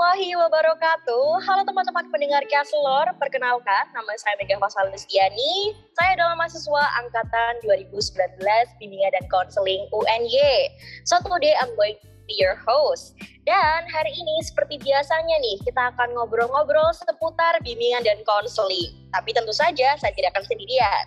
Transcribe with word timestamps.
warahmatullahi 0.00 0.32
wabarakatuh. 0.32 1.28
Halo 1.44 1.62
teman-teman 1.68 2.08
pendengar 2.08 2.40
Kaslor, 2.48 3.12
perkenalkan 3.20 3.84
nama 3.92 4.08
saya 4.16 4.32
Mega 4.40 4.56
Fasal 4.56 4.88
Lustiani. 4.88 5.76
Saya 5.92 6.16
adalah 6.16 6.40
mahasiswa 6.40 6.84
angkatan 7.04 7.60
2019 7.68 8.40
Bimbingan 8.80 9.12
dan 9.12 9.28
Konseling 9.28 9.84
UNY. 9.92 10.72
So 11.04 11.20
today 11.20 11.52
I'm 11.60 11.76
going 11.76 12.00
to 12.00 12.08
be 12.24 12.32
your 12.40 12.56
host. 12.64 13.12
Dan 13.44 13.84
hari 13.92 14.16
ini 14.16 14.40
seperti 14.40 14.80
biasanya 14.80 15.36
nih, 15.36 15.60
kita 15.68 15.92
akan 15.92 16.16
ngobrol-ngobrol 16.16 16.96
seputar 16.96 17.60
bimbingan 17.60 18.00
dan 18.00 18.24
konseling. 18.24 19.04
Tapi 19.12 19.36
tentu 19.36 19.52
saja 19.52 20.00
saya 20.00 20.16
tidak 20.16 20.32
akan 20.32 20.48
sendirian. 20.48 21.04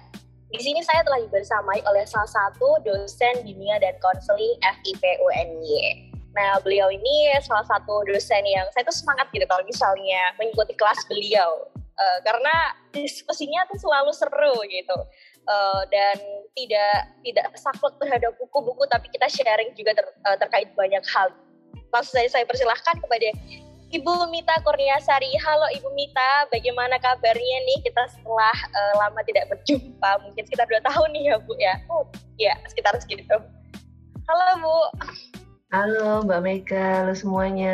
Di 0.54 0.62
sini 0.62 0.86
saya 0.86 1.02
telah 1.02 1.18
dibersamai 1.18 1.82
oleh 1.90 2.06
salah 2.06 2.30
satu 2.30 2.78
dosen 2.86 3.42
bimbingan 3.42 3.82
dan 3.82 3.98
konseling 3.98 4.54
FIP 4.62 5.02
UNY. 5.02 6.13
Nah, 6.34 6.58
beliau 6.66 6.90
ini 6.90 7.30
salah 7.46 7.66
satu 7.70 8.02
dosen 8.10 8.42
yang 8.42 8.66
saya 8.74 8.82
tuh 8.90 8.98
semangat 8.98 9.30
gitu 9.30 9.46
kalau 9.46 9.62
misalnya 9.70 10.34
mengikuti 10.42 10.74
kelas 10.74 11.06
beliau. 11.06 11.70
Uh, 11.94 12.20
karena 12.26 12.74
diskusinya 12.90 13.62
tuh 13.70 13.78
selalu 13.78 14.10
seru 14.18 14.58
gitu. 14.66 14.98
Uh, 15.44 15.86
dan 15.94 16.18
tidak 16.58 17.14
tidak 17.22 17.46
saklek 17.60 17.94
terhadap 18.00 18.32
buku-buku 18.40 18.88
tapi 18.88 19.12
kita 19.12 19.28
sharing 19.28 19.76
juga 19.78 19.94
ter, 19.94 20.06
uh, 20.26 20.38
terkait 20.42 20.74
banyak 20.74 21.06
hal. 21.14 21.30
Langsung 21.94 22.18
saya, 22.18 22.30
saya 22.34 22.46
persilahkan 22.50 22.98
kepada 22.98 23.30
Ibu 23.94 24.26
Mita 24.34 24.58
Kurniasari. 24.66 25.38
Halo 25.38 25.70
Ibu 25.70 25.94
Mita, 25.94 26.50
bagaimana 26.50 26.98
kabarnya 26.98 27.58
nih 27.70 27.78
kita 27.86 28.10
setelah 28.10 28.58
uh, 28.74 28.94
lama 29.06 29.22
tidak 29.30 29.54
berjumpa, 29.54 30.26
mungkin 30.26 30.42
sekitar 30.50 30.66
dua 30.66 30.82
tahun 30.82 31.14
nih 31.14 31.24
ya 31.30 31.36
Bu 31.38 31.54
ya. 31.62 31.78
Oh, 31.94 32.10
ya 32.42 32.58
sekitar 32.66 32.98
segitu. 32.98 33.38
Halo 34.26 34.50
Bu. 34.66 34.80
Halo 35.74 36.22
Mbak 36.22 36.42
Mega, 36.46 37.02
halo 37.02 37.18
semuanya. 37.18 37.74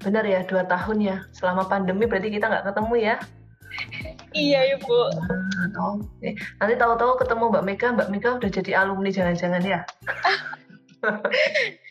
Benar 0.00 0.24
ya, 0.24 0.40
dua 0.48 0.64
tahun 0.64 1.04
ya. 1.04 1.20
Selama 1.36 1.68
pandemi 1.68 2.08
berarti 2.08 2.32
kita 2.32 2.48
nggak 2.48 2.72
ketemu 2.72 2.94
ya? 2.96 3.16
Iya 4.32 4.60
Ibu. 4.80 4.98
Nah, 5.68 6.00
Oke. 6.00 6.32
Nanti 6.56 6.74
tahu-tahu 6.80 7.20
ketemu 7.20 7.52
Mbak 7.52 7.64
Mega, 7.68 7.86
Mbak 7.92 8.08
Mega 8.08 8.28
udah 8.40 8.48
jadi 8.48 8.72
alumni 8.72 9.12
jangan-jangan 9.12 9.60
ya? 9.60 9.84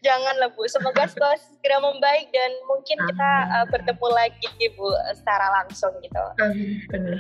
Jangan 0.06 0.38
lah 0.38 0.50
Bu, 0.54 0.66
semoga 0.66 1.06
situasi 1.06 1.58
segera 1.58 1.78
membaik 1.78 2.30
dan 2.30 2.50
mungkin 2.66 2.98
kita 2.98 3.32
uh, 3.54 3.66
bertemu 3.70 4.08
lagi 4.10 4.50
Bu 4.78 4.90
secara 5.14 5.62
langsung 5.62 5.94
gitu. 6.02 6.26
benar. 6.90 7.18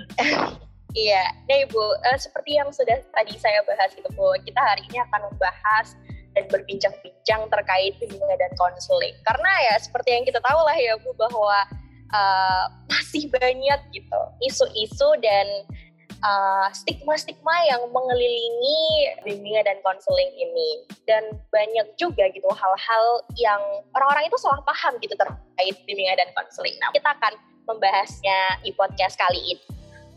iya, 0.97 1.29
nah 1.45 1.57
Ibu, 1.61 1.81
uh, 1.81 2.17
seperti 2.17 2.57
yang 2.57 2.73
sudah 2.73 2.97
tadi 3.13 3.37
saya 3.37 3.61
bahas 3.69 3.93
gitu 3.93 4.09
Bu, 4.17 4.33
kita 4.45 4.61
hari 4.61 4.85
ini 4.89 4.97
akan 4.97 5.33
membahas 5.33 5.93
dan 6.39 6.47
berbincang-bincang 6.47 7.51
terkait 7.51 7.99
bimbingan 7.99 8.39
dan 8.39 8.51
konseling. 8.55 9.11
Karena 9.27 9.51
ya 9.67 9.75
seperti 9.75 10.15
yang 10.15 10.23
kita 10.23 10.39
tahu 10.39 10.59
lah 10.63 10.77
ya 10.79 10.95
Bu 11.03 11.11
bahwa 11.19 11.67
uh, 12.15 12.65
masih 12.87 13.27
banyak 13.27 13.79
gitu 13.91 14.21
isu-isu 14.47 15.19
dan 15.19 15.67
stigma-stigma 16.75 17.51
uh, 17.51 17.63
yang 17.63 17.81
mengelilingi 17.95 18.79
bimbingan 19.27 19.67
dan 19.67 19.79
konseling 19.83 20.31
ini. 20.39 20.87
Dan 21.03 21.35
banyak 21.51 21.95
juga 21.99 22.31
gitu 22.31 22.47
hal-hal 22.47 23.05
yang 23.35 23.59
orang-orang 23.95 24.31
itu 24.31 24.39
salah 24.39 24.63
paham 24.63 24.95
gitu 25.03 25.15
terkait 25.19 25.75
bimbingan 25.83 26.15
dan 26.15 26.31
konseling. 26.35 26.75
Nah, 26.79 26.91
kita 26.95 27.11
akan 27.19 27.35
membahasnya 27.67 28.63
di 28.63 28.71
podcast 28.75 29.19
kali 29.19 29.55
ini. 29.55 29.63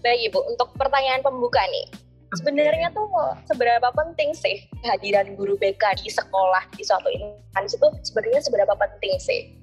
Baik 0.03 0.35
Ibu, 0.35 0.51
untuk 0.51 0.75
pertanyaan 0.75 1.23
pembuka 1.23 1.63
nih, 1.71 1.87
sebenarnya 2.39 2.89
tuh 2.97 3.09
seberapa 3.49 3.89
penting 3.93 4.33
sih 4.33 4.65
kehadiran 4.81 5.37
guru 5.37 5.57
BK 5.61 6.01
di 6.01 6.09
sekolah 6.09 6.65
di 6.73 6.83
suatu 6.85 7.09
instansi 7.13 7.77
itu 7.77 7.89
sebenarnya 8.09 8.41
seberapa 8.41 8.75
penting 8.77 9.15
sih? 9.21 9.63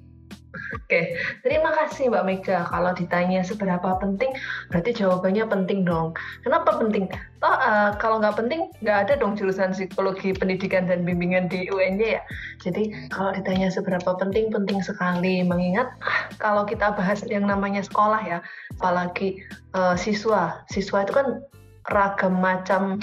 Oke, 0.50 1.14
terima 1.46 1.70
kasih 1.70 2.10
Mbak 2.10 2.24
Mega. 2.26 2.66
Kalau 2.66 2.90
ditanya 2.90 3.46
seberapa 3.46 3.94
penting, 4.02 4.34
berarti 4.70 4.90
jawabannya 4.98 5.46
penting 5.46 5.86
dong. 5.86 6.14
Kenapa 6.42 6.74
penting? 6.74 7.06
Toh 7.38 7.54
uh, 7.54 7.94
kalau 8.02 8.18
nggak 8.18 8.34
penting, 8.34 8.66
nggak 8.82 8.98
ada 9.06 9.12
dong 9.18 9.38
jurusan 9.38 9.70
psikologi 9.70 10.34
pendidikan 10.34 10.90
dan 10.90 11.06
bimbingan 11.06 11.46
di 11.46 11.70
UNY 11.70 12.18
ya. 12.18 12.22
Jadi 12.58 12.90
kalau 13.14 13.30
ditanya 13.30 13.70
seberapa 13.70 14.10
penting, 14.18 14.50
penting 14.50 14.82
sekali. 14.82 15.46
Mengingat 15.46 15.94
kalau 16.42 16.66
kita 16.66 16.98
bahas 16.98 17.22
yang 17.30 17.46
namanya 17.46 17.86
sekolah 17.86 18.18
ya, 18.26 18.38
apalagi 18.78 19.38
uh, 19.78 19.94
siswa, 19.94 20.66
siswa 20.66 21.06
itu 21.06 21.14
kan 21.14 21.46
ragam 21.88 22.36
macam 22.36 23.00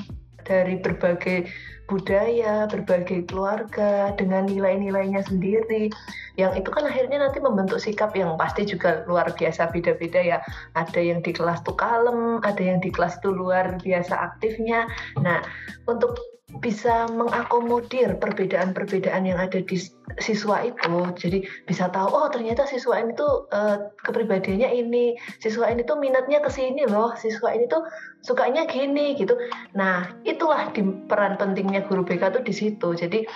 dari 0.48 0.80
berbagai 0.80 1.50
budaya, 1.88 2.68
berbagai 2.68 3.28
keluarga 3.28 4.12
dengan 4.16 4.48
nilai-nilainya 4.48 5.24
sendiri. 5.28 5.92
Yang 6.36 6.64
itu 6.64 6.70
kan 6.72 6.84
akhirnya 6.88 7.24
nanti 7.24 7.40
membentuk 7.40 7.80
sikap 7.80 8.16
yang 8.16 8.36
pasti 8.36 8.68
juga 8.68 9.04
luar 9.08 9.32
biasa 9.36 9.72
beda-beda 9.72 10.20
ya. 10.20 10.40
Ada 10.76 11.00
yang 11.00 11.20
di 11.24 11.32
kelas 11.32 11.64
tuh 11.64 11.76
kalem, 11.76 12.44
ada 12.44 12.60
yang 12.60 12.80
di 12.84 12.92
kelas 12.92 13.20
itu 13.20 13.32
luar 13.32 13.80
biasa 13.84 14.14
aktifnya. 14.14 14.88
Nah, 15.24 15.44
untuk 15.88 16.16
bisa 16.48 17.12
mengakomodir 17.12 18.16
perbedaan-perbedaan 18.24 19.28
yang 19.28 19.36
ada 19.36 19.60
di 19.60 19.76
siswa 20.16 20.64
itu. 20.64 20.96
Jadi 21.20 21.44
bisa 21.68 21.92
tahu 21.92 22.08
oh 22.08 22.32
ternyata 22.32 22.64
siswa 22.64 23.04
ini 23.04 23.12
tuh 23.20 23.52
uh, 23.52 23.92
kepribadiannya 24.08 24.72
ini. 24.72 25.20
Siswa 25.44 25.68
ini 25.68 25.84
tuh 25.84 26.00
minatnya 26.00 26.40
ke 26.40 26.48
sini 26.48 26.88
loh. 26.88 27.12
Siswa 27.20 27.52
ini 27.52 27.68
tuh 27.68 27.84
sukanya 28.24 28.64
gini 28.64 29.20
gitu. 29.20 29.36
Nah 29.76 30.08
itulah 30.24 30.72
di 30.72 30.88
peran 31.12 31.36
pentingnya 31.36 31.84
guru 31.84 32.08
BK 32.08 32.40
tuh 32.40 32.44
di 32.48 32.56
situ. 32.56 32.96
Jadi 32.96 33.28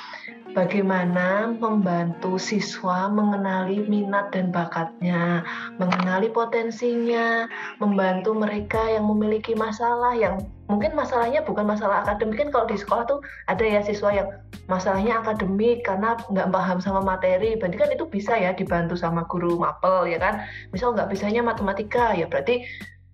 bagaimana 0.52 1.56
membantu 1.56 2.36
siswa 2.36 3.08
mengenali 3.08 3.88
minat 3.88 4.36
dan 4.36 4.52
bakatnya, 4.52 5.44
mengenali 5.80 6.28
potensinya, 6.28 7.48
membantu 7.80 8.36
mereka 8.36 8.80
yang 8.92 9.08
memiliki 9.08 9.56
masalah 9.56 10.12
yang 10.16 10.44
mungkin 10.68 10.96
masalahnya 10.96 11.44
bukan 11.44 11.68
masalah 11.68 12.04
akademik. 12.04 12.40
Kan 12.40 12.50
kalau 12.52 12.68
di 12.68 12.78
sekolah 12.80 13.04
tuh 13.08 13.20
ada 13.48 13.64
ya 13.64 13.82
siswa 13.84 14.12
yang 14.12 14.28
masalahnya 14.68 15.20
akademik 15.24 15.84
karena 15.84 16.20
nggak 16.32 16.52
paham 16.52 16.80
sama 16.84 17.04
materi. 17.04 17.56
Berarti 17.56 17.78
kan 17.80 17.90
itu 17.92 18.06
bisa 18.08 18.34
ya 18.36 18.52
dibantu 18.56 18.96
sama 19.00 19.28
guru 19.28 19.60
mapel 19.60 20.08
ya 20.12 20.20
kan? 20.20 20.44
Misal 20.76 20.96
nggak 20.96 21.12
bisanya 21.12 21.44
matematika 21.44 22.16
ya 22.16 22.28
berarti 22.28 22.68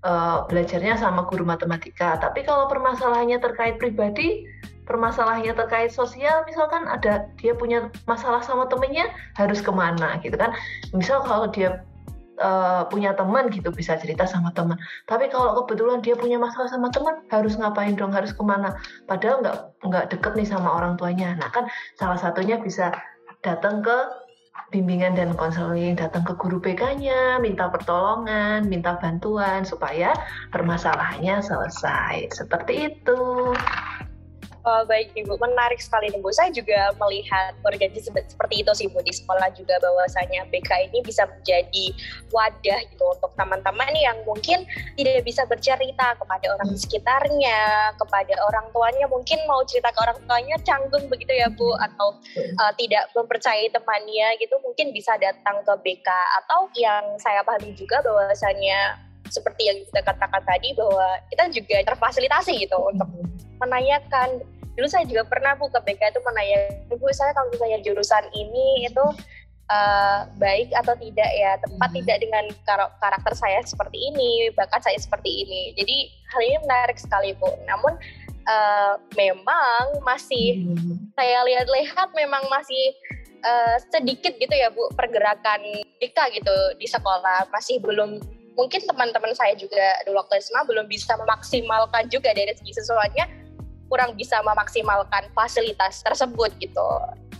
uh, 0.06 0.46
belajarnya 0.50 0.98
sama 0.98 1.26
guru 1.30 1.46
matematika. 1.46 2.18
Tapi 2.18 2.46
kalau 2.46 2.66
permasalahannya 2.70 3.38
terkait 3.42 3.78
pribadi 3.82 4.46
permasalahannya 4.88 5.54
terkait 5.54 5.92
sosial 5.92 6.48
misalkan 6.48 6.88
ada 6.88 7.28
dia 7.38 7.54
punya 7.54 7.92
masalah 8.08 8.40
sama 8.42 8.66
temennya 8.72 9.12
harus 9.36 9.60
ke 9.60 9.70
mana 9.70 10.18
gitu 10.24 10.40
kan 10.40 10.56
misal 10.96 11.22
kalau 11.28 11.52
dia 11.52 11.84
uh, 12.40 12.88
punya 12.88 13.14
teman 13.14 13.52
gitu 13.52 13.70
bisa 13.70 14.00
cerita 14.00 14.24
sama 14.24 14.56
teman 14.56 14.80
tapi 15.06 15.28
kalau 15.28 15.60
kebetulan 15.64 16.00
dia 16.00 16.16
punya 16.16 16.40
masalah 16.40 16.72
sama 16.72 16.88
teman 16.90 17.22
harus 17.30 17.60
ngapain 17.60 17.94
dong 18.00 18.16
harus 18.16 18.32
ke 18.32 18.42
mana 18.42 18.74
padahal 19.06 19.44
nggak 19.44 19.58
nggak 19.84 20.06
deket 20.16 20.34
nih 20.40 20.48
sama 20.48 20.72
orang 20.72 20.96
tuanya 20.96 21.36
nah 21.36 21.52
kan 21.52 21.68
salah 22.00 22.18
satunya 22.18 22.58
bisa 22.58 22.96
datang 23.46 23.84
ke 23.86 23.98
bimbingan 24.74 25.16
dan 25.16 25.32
konseling 25.38 25.96
datang 25.96 26.28
ke 26.28 26.36
guru 26.36 26.60
BK-nya, 26.60 27.40
minta 27.40 27.72
pertolongan, 27.72 28.68
minta 28.68 29.00
bantuan 29.00 29.64
supaya 29.64 30.12
permasalahannya 30.52 31.40
selesai. 31.40 32.36
Seperti 32.36 32.92
itu. 32.92 33.56
Oh, 34.68 34.84
baik 34.84 35.16
Ibu, 35.16 35.40
menarik 35.40 35.80
sekali 35.80 36.12
nih 36.12 36.20
Bu. 36.20 36.28
Saya 36.36 36.52
juga 36.52 36.92
melihat 37.00 37.56
organisasi 37.64 38.12
seperti 38.12 38.56
itu 38.60 38.72
sih 38.76 38.92
Bu 38.92 39.00
di 39.00 39.16
sekolah 39.16 39.48
juga 39.56 39.80
bahwasanya 39.80 40.44
BK 40.52 40.92
ini 40.92 41.00
bisa 41.08 41.24
menjadi 41.24 41.96
wadah 42.36 42.80
gitu 42.92 43.06
untuk 43.08 43.32
teman-teman 43.40 43.96
yang 43.96 44.20
mungkin 44.28 44.68
tidak 45.00 45.24
bisa 45.24 45.48
bercerita 45.48 46.20
kepada 46.20 46.60
orang 46.60 46.76
di 46.76 46.84
sekitarnya, 46.84 47.96
kepada 47.96 48.36
orang 48.44 48.68
tuanya. 48.76 49.08
Mungkin 49.08 49.40
mau 49.48 49.64
cerita 49.64 49.88
ke 49.96 50.04
orang 50.04 50.20
tuanya 50.28 50.60
canggung 50.68 51.08
begitu 51.08 51.32
ya 51.32 51.48
Bu 51.48 51.72
atau 51.80 52.20
uh, 52.60 52.74
tidak 52.76 53.08
mempercayai 53.16 53.72
temannya 53.72 54.36
gitu 54.44 54.60
mungkin 54.68 54.92
bisa 54.92 55.16
datang 55.16 55.64
ke 55.64 55.74
BK 55.80 56.12
atau 56.44 56.68
yang 56.76 57.16
saya 57.24 57.40
pahami 57.48 57.72
juga 57.72 58.04
bahwasanya 58.04 59.00
seperti 59.32 59.72
yang 59.72 59.80
kita 59.88 60.04
katakan 60.04 60.44
tadi 60.44 60.76
bahwa 60.76 61.08
kita 61.32 61.44
juga 61.56 61.78
terfasilitasi 61.88 62.68
gitu 62.68 62.76
untuk 62.84 63.08
menanyakan 63.64 64.44
dulu 64.78 64.88
saya 64.88 65.10
juga 65.10 65.26
pernah 65.26 65.58
bu 65.58 65.74
ke 65.74 65.82
BK 65.82 66.14
itu 66.14 66.22
menanya 66.22 66.60
ibu 66.94 67.10
saya 67.10 67.34
kalau 67.34 67.50
misalnya 67.50 67.82
jurusan 67.82 68.24
ini 68.38 68.86
itu 68.86 69.06
uh, 69.74 70.30
baik 70.38 70.70
atau 70.78 70.94
tidak 71.02 71.30
ya 71.34 71.58
tepat 71.60 71.90
hmm. 71.90 71.98
tidak 72.04 72.18
dengan 72.22 72.44
kar 72.62 72.82
karakter 73.02 73.34
saya 73.34 73.60
seperti 73.66 73.98
ini 73.98 74.54
bakat 74.56 74.86
saya 74.86 74.98
seperti 75.02 75.44
ini. 75.48 75.74
Jadi 75.74 75.98
hal 76.30 76.42
ini 76.46 76.58
menarik 76.62 76.98
sekali 77.02 77.34
bu. 77.42 77.50
Namun 77.66 77.98
uh, 78.46 78.96
memang 79.18 79.84
masih 80.06 80.62
hmm. 80.70 81.12
saya 81.18 81.42
lihat-lihat 81.50 82.14
memang 82.14 82.46
masih 82.48 82.94
uh, 83.44 83.82
sedikit 83.92 84.38
gitu 84.38 84.54
ya 84.54 84.70
bu 84.70 84.94
pergerakan 84.94 85.62
BK 85.98 86.18
gitu 86.38 86.56
di 86.78 86.88
sekolah. 86.88 87.50
Masih 87.50 87.82
belum 87.82 88.22
mungkin 88.58 88.82
teman-teman 88.90 89.38
saya 89.38 89.54
juga 89.54 90.02
dulu 90.06 90.18
waktu 90.18 90.42
SMA 90.42 90.66
belum 90.66 90.90
bisa 90.90 91.14
memaksimalkan 91.14 92.10
juga 92.10 92.34
dari 92.34 92.58
segi 92.58 92.74
sesuatunya 92.74 93.30
kurang 93.88 94.16
bisa 94.16 94.40
memaksimalkan 94.44 95.32
fasilitas 95.34 96.04
tersebut 96.04 96.52
gitu. 96.60 96.88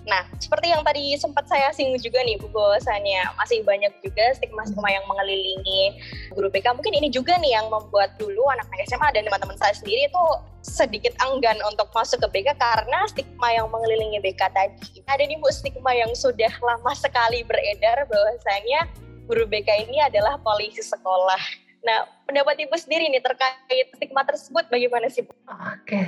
Nah, 0.08 0.24
seperti 0.40 0.72
yang 0.72 0.88
tadi 0.88 1.20
sempat 1.20 1.52
saya 1.52 1.68
singgung 1.76 2.00
juga 2.00 2.24
nih, 2.24 2.40
Bu, 2.40 2.48
bahwasannya 2.48 3.28
masih 3.36 3.60
banyak 3.68 3.92
juga 4.00 4.32
stigma-stigma 4.40 4.88
yang 4.88 5.04
mengelilingi 5.04 6.00
guru 6.32 6.48
BK. 6.48 6.80
Mungkin 6.80 6.96
ini 6.96 7.12
juga 7.12 7.36
nih 7.36 7.60
yang 7.60 7.68
membuat 7.68 8.16
dulu 8.16 8.48
anak-anak 8.48 8.88
SMA 8.88 9.08
dan 9.12 9.28
teman-teman 9.28 9.60
saya 9.60 9.76
sendiri 9.76 10.08
itu 10.08 10.24
sedikit 10.64 11.12
enggan 11.28 11.60
untuk 11.68 11.92
masuk 11.92 12.24
ke 12.24 12.40
BK 12.40 12.56
karena 12.56 13.04
stigma 13.12 13.52
yang 13.52 13.68
mengelilingi 13.68 14.24
BK 14.24 14.48
tadi. 14.56 15.04
Ada 15.12 15.28
nih 15.28 15.44
Bu 15.44 15.52
stigma 15.52 15.92
yang 15.92 16.16
sudah 16.16 16.56
lama 16.64 16.96
sekali 16.96 17.44
beredar 17.44 18.08
bahwasanya 18.08 18.88
guru 19.28 19.44
BK 19.44 19.92
ini 19.92 20.00
adalah 20.08 20.40
polisi 20.40 20.80
sekolah. 20.88 21.67
Nah, 21.86 22.10
pendapat 22.26 22.68
Ibu 22.68 22.76
sendiri 22.76 23.08
nih 23.12 23.22
terkait 23.22 23.88
stigma 23.94 24.26
tersebut 24.26 24.68
bagaimana 24.68 25.08
sih? 25.12 25.24
Oke. 25.24 25.84
Okay. 25.86 26.08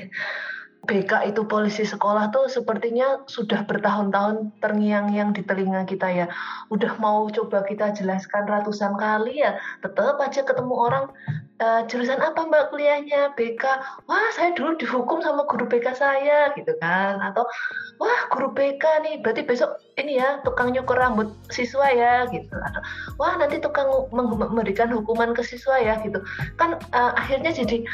BK 0.89 1.29
itu 1.29 1.45
polisi 1.45 1.85
sekolah 1.85 2.33
tuh 2.33 2.49
sepertinya 2.49 3.21
sudah 3.29 3.61
bertahun-tahun 3.69 4.57
terngiang-ngiang 4.57 5.37
di 5.37 5.45
telinga 5.45 5.85
kita 5.85 6.09
ya. 6.09 6.25
Udah 6.73 6.97
mau 6.97 7.29
coba 7.29 7.61
kita 7.61 7.93
jelaskan 7.93 8.49
ratusan 8.49 8.97
kali 8.97 9.45
ya, 9.45 9.61
tetap 9.85 10.17
aja 10.17 10.41
ketemu 10.41 10.73
orang 10.73 11.05
e, 11.61 11.85
jurusan 11.85 12.17
apa 12.17 12.41
mbak 12.41 12.73
kuliahnya 12.73 13.37
BK. 13.37 13.63
Wah 14.09 14.27
saya 14.33 14.57
dulu 14.57 14.81
dihukum 14.81 15.21
sama 15.21 15.45
guru 15.45 15.69
BK 15.69 15.93
saya 15.93 16.49
gitu 16.57 16.73
kan. 16.81 17.21
Atau 17.21 17.45
wah 18.01 18.19
guru 18.33 18.49
BK 18.57 18.81
nih 19.05 19.21
berarti 19.21 19.45
besok 19.45 19.77
ini 20.01 20.17
ya 20.17 20.41
tukang 20.41 20.73
nyukur 20.73 20.97
rambut 20.97 21.29
siswa 21.53 21.85
ya 21.93 22.25
gitu. 22.33 22.57
Atau 22.57 22.81
wah 23.21 23.37
nanti 23.37 23.61
tukang 23.61 24.09
memberikan 24.09 24.89
hukuman 24.89 25.37
ke 25.37 25.45
siswa 25.45 25.77
ya 25.77 26.01
gitu. 26.01 26.17
Kan 26.57 26.81
e, 26.81 27.01
akhirnya 27.13 27.53
jadi 27.53 27.85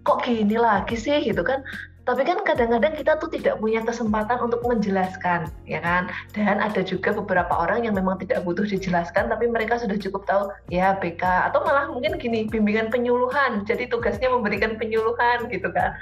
kok 0.00 0.24
gini 0.24 0.56
lagi 0.56 0.96
sih 0.96 1.20
gitu 1.20 1.44
kan 1.44 1.60
tapi 2.10 2.26
kan 2.26 2.42
kadang-kadang 2.42 2.98
kita 2.98 3.14
tuh 3.22 3.30
tidak 3.30 3.62
punya 3.62 3.78
kesempatan 3.86 4.42
untuk 4.42 4.58
menjelaskan, 4.66 5.46
ya 5.64 5.78
kan? 5.78 6.10
Dan 6.34 6.58
ada 6.58 6.82
juga 6.82 7.14
beberapa 7.14 7.54
orang 7.54 7.86
yang 7.86 7.94
memang 7.94 8.18
tidak 8.18 8.42
butuh 8.42 8.66
dijelaskan, 8.66 9.30
tapi 9.30 9.46
mereka 9.46 9.78
sudah 9.78 9.94
cukup 9.94 10.26
tahu, 10.26 10.50
ya 10.66 10.98
BK, 10.98 11.22
atau 11.22 11.62
malah 11.62 11.86
mungkin 11.86 12.18
gini, 12.18 12.50
bimbingan 12.50 12.90
penyuluhan, 12.90 13.62
jadi 13.64 13.86
tugasnya 13.86 14.28
memberikan 14.28 14.74
penyuluhan 14.74 15.46
gitu 15.48 15.70
kan. 15.70 15.94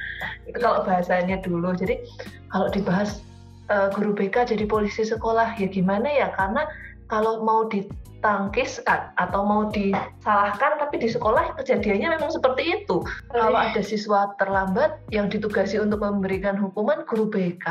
Itu 0.49 0.57
kalau 0.57 0.83
bahasanya 0.89 1.45
dulu. 1.45 1.77
Jadi 1.77 2.01
kalau 2.49 2.73
dibahas 2.73 3.21
uh, 3.69 3.93
guru 3.93 4.17
BK 4.17 4.57
jadi 4.57 4.65
polisi 4.65 5.05
sekolah, 5.05 5.55
ya 5.61 5.69
gimana 5.69 6.09
ya? 6.09 6.33
Karena 6.35 6.65
kalau 7.09 7.43
mau 7.43 7.67
ditangkis 7.69 8.81
atau 9.17 9.41
mau 9.45 9.69
disalahkan 9.73 10.79
tapi 10.79 11.01
di 11.01 11.09
sekolah 11.09 11.57
kejadiannya 11.59 12.21
memang 12.21 12.31
seperti 12.33 12.85
itu. 12.85 13.03
Kalau 13.33 13.59
ada 13.59 13.81
siswa 13.81 14.33
terlambat 14.37 15.01
yang 15.11 15.33
ditugasi 15.33 15.81
untuk 15.81 16.05
memberikan 16.05 16.55
hukuman 16.55 17.03
guru 17.09 17.29
BK. 17.29 17.67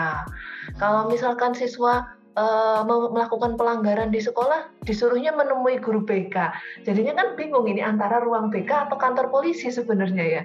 Kalau 0.81 1.07
misalkan 1.07 1.53
siswa 1.53 2.17
uh, 2.37 2.81
melakukan 2.85 3.57
pelanggaran 3.57 4.13
di 4.13 4.21
sekolah 4.21 4.69
disuruhnya 4.85 5.33
menemui 5.33 5.81
guru 5.81 6.05
BK. 6.05 6.35
Jadinya 6.85 7.17
kan 7.17 7.27
bingung 7.37 7.65
ini 7.65 7.81
antara 7.81 8.21
ruang 8.21 8.53
BK 8.53 8.89
atau 8.89 8.97
kantor 8.97 9.29
polisi 9.33 9.69
sebenarnya 9.73 10.25
ya. 10.25 10.43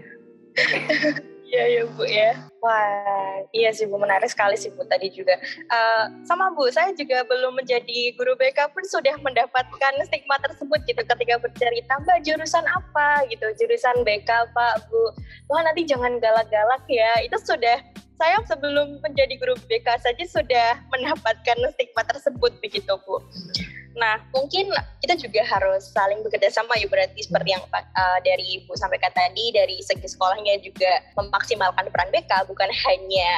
Iya 1.52 1.64
ya 1.68 1.82
Bu 1.84 2.08
ya. 2.08 2.48
Wah, 2.62 3.42
iya 3.50 3.74
sih 3.74 3.90
Bu, 3.90 3.98
menarik 3.98 4.30
sekali 4.30 4.54
sih 4.54 4.70
Bu 4.70 4.86
tadi 4.86 5.10
juga. 5.10 5.34
Uh, 5.66 6.06
sama 6.22 6.54
Bu, 6.54 6.70
saya 6.70 6.94
juga 6.94 7.26
belum 7.26 7.58
menjadi 7.58 8.14
guru 8.14 8.38
BK 8.38 8.70
pun 8.70 8.86
sudah 8.86 9.18
mendapatkan 9.18 9.92
stigma 10.06 10.38
tersebut 10.38 10.78
gitu 10.86 11.02
ketika 11.02 11.42
bercerita, 11.42 11.92
Mbak 12.06 12.22
jurusan 12.22 12.62
apa 12.70 13.26
gitu, 13.34 13.50
jurusan 13.58 14.06
BK 14.06 14.54
Pak 14.54 14.74
Bu. 14.86 15.10
Wah 15.50 15.66
nanti 15.66 15.82
jangan 15.82 16.22
galak-galak 16.22 16.86
ya, 16.86 17.26
itu 17.26 17.34
sudah 17.42 17.82
saya 18.14 18.38
sebelum 18.46 19.02
menjadi 19.02 19.34
guru 19.42 19.58
BK 19.66 19.98
saja 19.98 20.24
sudah 20.30 20.78
mendapatkan 20.94 21.58
stigma 21.74 22.06
tersebut 22.06 22.54
begitu 22.62 22.94
Bu. 23.02 23.18
Nah, 23.92 24.24
mungkin 24.32 24.72
kita 25.04 25.20
juga 25.20 25.44
harus 25.44 25.92
saling 25.92 26.24
bekerja 26.24 26.48
sama 26.48 26.76
ya 26.80 26.88
berarti 26.88 27.20
seperti 27.28 27.52
yang 27.52 27.64
uh, 27.68 28.18
dari 28.24 28.60
Ibu 28.60 28.72
sampaikan 28.76 29.12
tadi 29.12 29.52
dari 29.52 29.84
segi 29.84 30.08
sekolahnya 30.08 30.64
juga 30.64 31.04
memaksimalkan 31.20 31.92
peran 31.92 32.08
BK 32.08 32.48
bukan 32.52 32.68
hanya 32.68 33.32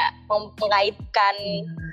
mengaitkan 0.58 1.34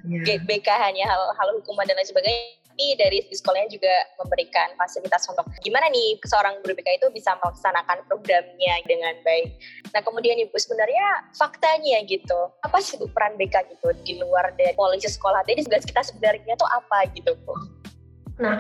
yeah, 0.10 0.26
yeah. 0.26 0.42
BK 0.50 0.66
hanya 0.74 1.06
hal-hal 1.06 1.50
hukuman 1.62 1.86
dan 1.86 1.94
lain 2.02 2.10
sebagainya 2.10 2.62
tapi 2.82 2.98
dari 2.98 3.22
segi 3.22 3.44
sekolahnya 3.44 3.70
juga 3.78 3.94
memberikan 4.18 4.74
fasilitas 4.74 5.30
untuk 5.30 5.46
gimana 5.62 5.86
nih 5.94 6.18
seorang 6.26 6.58
guru 6.66 6.74
BK 6.74 7.04
itu 7.04 7.08
bisa 7.14 7.38
melaksanakan 7.38 8.02
programnya 8.10 8.74
dengan 8.90 9.14
baik. 9.22 9.54
Nah 9.94 10.02
kemudian 10.02 10.42
Ibu 10.42 10.56
sebenarnya 10.58 11.30
faktanya 11.38 12.02
gitu, 12.10 12.50
apa 12.66 12.82
sih 12.82 12.98
Bu 12.98 13.06
peran 13.14 13.38
BK 13.38 13.70
gitu 13.78 13.94
di 14.02 14.18
luar 14.18 14.56
dari 14.58 14.74
polisi 14.74 15.14
sekolah? 15.14 15.46
Jadi 15.46 15.68
tugas 15.70 15.86
kita 15.86 16.02
sebenarnya 16.02 16.58
tuh 16.58 16.66
apa 16.74 17.06
gitu 17.14 17.38
Bu? 17.46 17.54
Nah, 18.42 18.58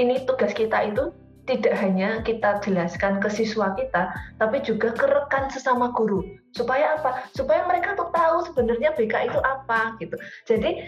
ini 0.00 0.24
tugas 0.24 0.56
kita 0.56 0.88
itu 0.88 1.12
tidak 1.46 1.74
hanya 1.74 2.22
kita 2.22 2.62
jelaskan 2.62 3.18
ke 3.18 3.26
siswa 3.26 3.74
kita, 3.74 4.14
tapi 4.38 4.62
juga 4.62 4.94
ke 4.94 5.06
rekan 5.10 5.50
sesama 5.50 5.90
guru. 5.90 6.22
Supaya 6.54 7.00
apa? 7.00 7.26
Supaya 7.34 7.66
mereka 7.66 7.98
tuh 7.98 8.14
tahu 8.14 8.46
sebenarnya 8.46 8.94
BK 8.94 9.32
itu 9.32 9.40
apa 9.42 9.98
gitu. 9.98 10.14
Jadi 10.46 10.86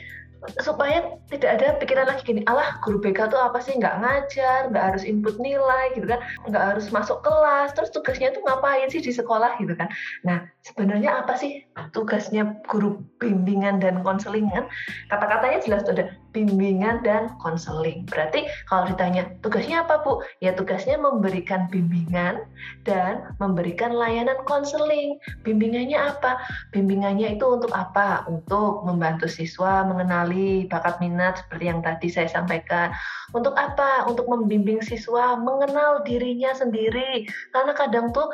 supaya 0.60 1.16
tidak 1.32 1.50
ada 1.56 1.66
pikiran 1.80 2.06
lagi 2.06 2.22
gini, 2.22 2.44
Allah 2.44 2.76
guru 2.84 3.00
BK 3.00 3.32
tuh 3.32 3.40
apa 3.40 3.58
sih 3.64 3.74
nggak 3.80 3.96
ngajar, 4.04 4.68
nggak 4.68 4.84
harus 4.92 5.02
input 5.02 5.40
nilai 5.40 5.96
gitu 5.96 6.04
kan, 6.04 6.20
nggak 6.46 6.64
harus 6.76 6.92
masuk 6.92 7.24
kelas, 7.24 7.72
terus 7.72 7.90
tugasnya 7.90 8.30
tuh 8.36 8.44
ngapain 8.44 8.86
sih 8.92 9.00
di 9.00 9.10
sekolah 9.10 9.56
gitu 9.56 9.72
kan. 9.72 9.88
Nah 10.22 10.44
sebenarnya 10.64 11.20
apa 11.20 11.36
sih 11.36 11.60
tugasnya 11.92 12.56
guru 12.64 13.04
bimbingan 13.20 13.78
dan 13.84 14.00
konseling 14.00 14.48
kan? 14.48 14.64
Kata-katanya 15.12 15.60
jelas 15.60 15.84
tuh 15.84 15.92
ada 15.92 16.08
bimbingan 16.32 17.04
dan 17.04 17.30
konseling. 17.38 18.08
Berarti 18.08 18.48
kalau 18.66 18.88
ditanya 18.88 19.28
tugasnya 19.44 19.84
apa 19.84 20.00
Bu? 20.02 20.24
Ya 20.40 20.56
tugasnya 20.56 20.96
memberikan 20.96 21.68
bimbingan 21.68 22.48
dan 22.88 23.28
memberikan 23.38 23.92
layanan 23.92 24.40
konseling. 24.48 25.20
Bimbingannya 25.44 26.00
apa? 26.00 26.40
Bimbingannya 26.72 27.36
itu 27.36 27.44
untuk 27.44 27.70
apa? 27.70 28.24
Untuk 28.26 28.82
membantu 28.88 29.28
siswa 29.28 29.84
mengenali 29.84 30.66
bakat 30.66 30.98
minat 30.98 31.44
seperti 31.44 31.64
yang 31.68 31.84
tadi 31.84 32.08
saya 32.08 32.26
sampaikan. 32.26 32.90
Untuk 33.36 33.52
apa? 33.54 34.08
Untuk 34.08 34.26
membimbing 34.26 34.80
siswa 34.80 35.36
mengenal 35.36 36.02
dirinya 36.02 36.56
sendiri. 36.56 37.28
Karena 37.52 37.76
kadang 37.76 38.10
tuh 38.10 38.26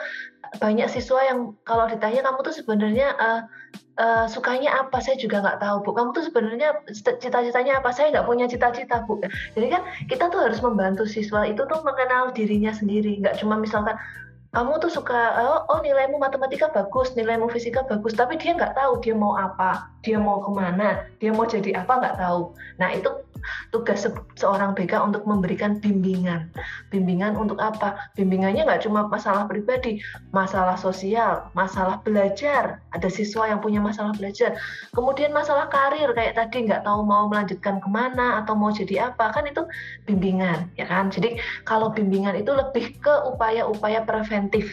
banyak 0.58 0.90
siswa 0.90 1.22
yang 1.22 1.54
kalau 1.62 1.86
ditanya 1.86 2.26
kamu 2.26 2.42
tuh 2.42 2.54
sebenarnya 2.56 3.14
uh, 3.14 3.40
uh, 4.00 4.26
sukanya 4.26 4.82
apa? 4.82 4.98
Saya 4.98 5.14
juga 5.20 5.38
nggak 5.38 5.62
tahu 5.62 5.76
bu. 5.86 5.90
Kamu 5.94 6.10
tuh 6.10 6.26
sebenarnya 6.26 6.82
cita-citanya 6.90 7.78
apa? 7.78 7.94
Saya 7.94 8.10
nggak 8.10 8.26
punya 8.26 8.50
cita-cita 8.50 9.06
bu. 9.06 9.22
Jadi 9.54 9.66
kan 9.70 9.82
kita 10.10 10.26
tuh 10.32 10.42
harus 10.42 10.58
membantu 10.58 11.06
siswa 11.06 11.46
itu 11.46 11.62
tuh 11.62 11.80
mengenal 11.86 12.34
dirinya 12.34 12.74
sendiri. 12.74 13.22
Nggak 13.22 13.38
cuma 13.38 13.54
misalkan 13.54 13.94
kamu 14.50 14.82
tuh 14.82 14.90
suka 14.90 15.38
oh, 15.46 15.62
oh 15.70 15.78
nilaimu 15.78 16.18
matematika 16.18 16.66
bagus 16.74 17.14
nilaimu 17.14 17.46
fisika 17.54 17.86
bagus 17.86 18.18
tapi 18.18 18.34
dia 18.34 18.50
nggak 18.58 18.74
tahu 18.74 18.98
dia 18.98 19.14
mau 19.14 19.38
apa 19.38 19.86
dia 20.02 20.18
mau 20.18 20.42
ke 20.42 20.50
mana 20.50 21.06
dia 21.22 21.30
mau 21.30 21.46
jadi 21.46 21.78
apa 21.78 22.02
nggak 22.02 22.18
tahu. 22.18 22.50
Nah 22.82 22.90
itu 22.90 23.10
tugas 23.70 24.04
se 24.04 24.10
seorang 24.36 24.76
BK 24.76 25.00
untuk 25.00 25.22
memberikan 25.24 25.78
bimbingan. 25.78 26.50
Bimbingan 26.92 27.34
untuk 27.36 27.58
apa? 27.58 28.10
Bimbingannya 28.14 28.66
nggak 28.66 28.84
cuma 28.86 29.06
masalah 29.08 29.46
pribadi 29.46 30.02
masalah 30.30 30.76
sosial 30.76 31.50
masalah 31.54 32.00
belajar. 32.02 32.82
Ada 32.94 33.08
siswa 33.08 33.50
yang 33.50 33.60
punya 33.62 33.78
masalah 33.82 34.14
belajar. 34.16 34.56
Kemudian 34.92 35.30
masalah 35.34 35.70
karir 35.70 36.10
kayak 36.14 36.36
tadi 36.36 36.66
nggak 36.66 36.84
tahu 36.84 37.06
mau 37.06 37.26
melanjutkan 37.30 37.78
ke 37.80 37.88
mana 37.88 38.42
atau 38.44 38.54
mau 38.54 38.70
jadi 38.70 39.12
apa. 39.12 39.32
Kan 39.34 39.48
itu 39.48 39.64
bimbingan 40.04 40.70
ya 40.76 40.86
kan? 40.86 41.08
Jadi 41.08 41.40
kalau 41.64 41.90
bimbingan 41.90 42.36
itu 42.36 42.52
lebih 42.52 42.96
ke 43.00 43.14
upaya-upaya 43.26 44.04
preventif. 44.04 44.68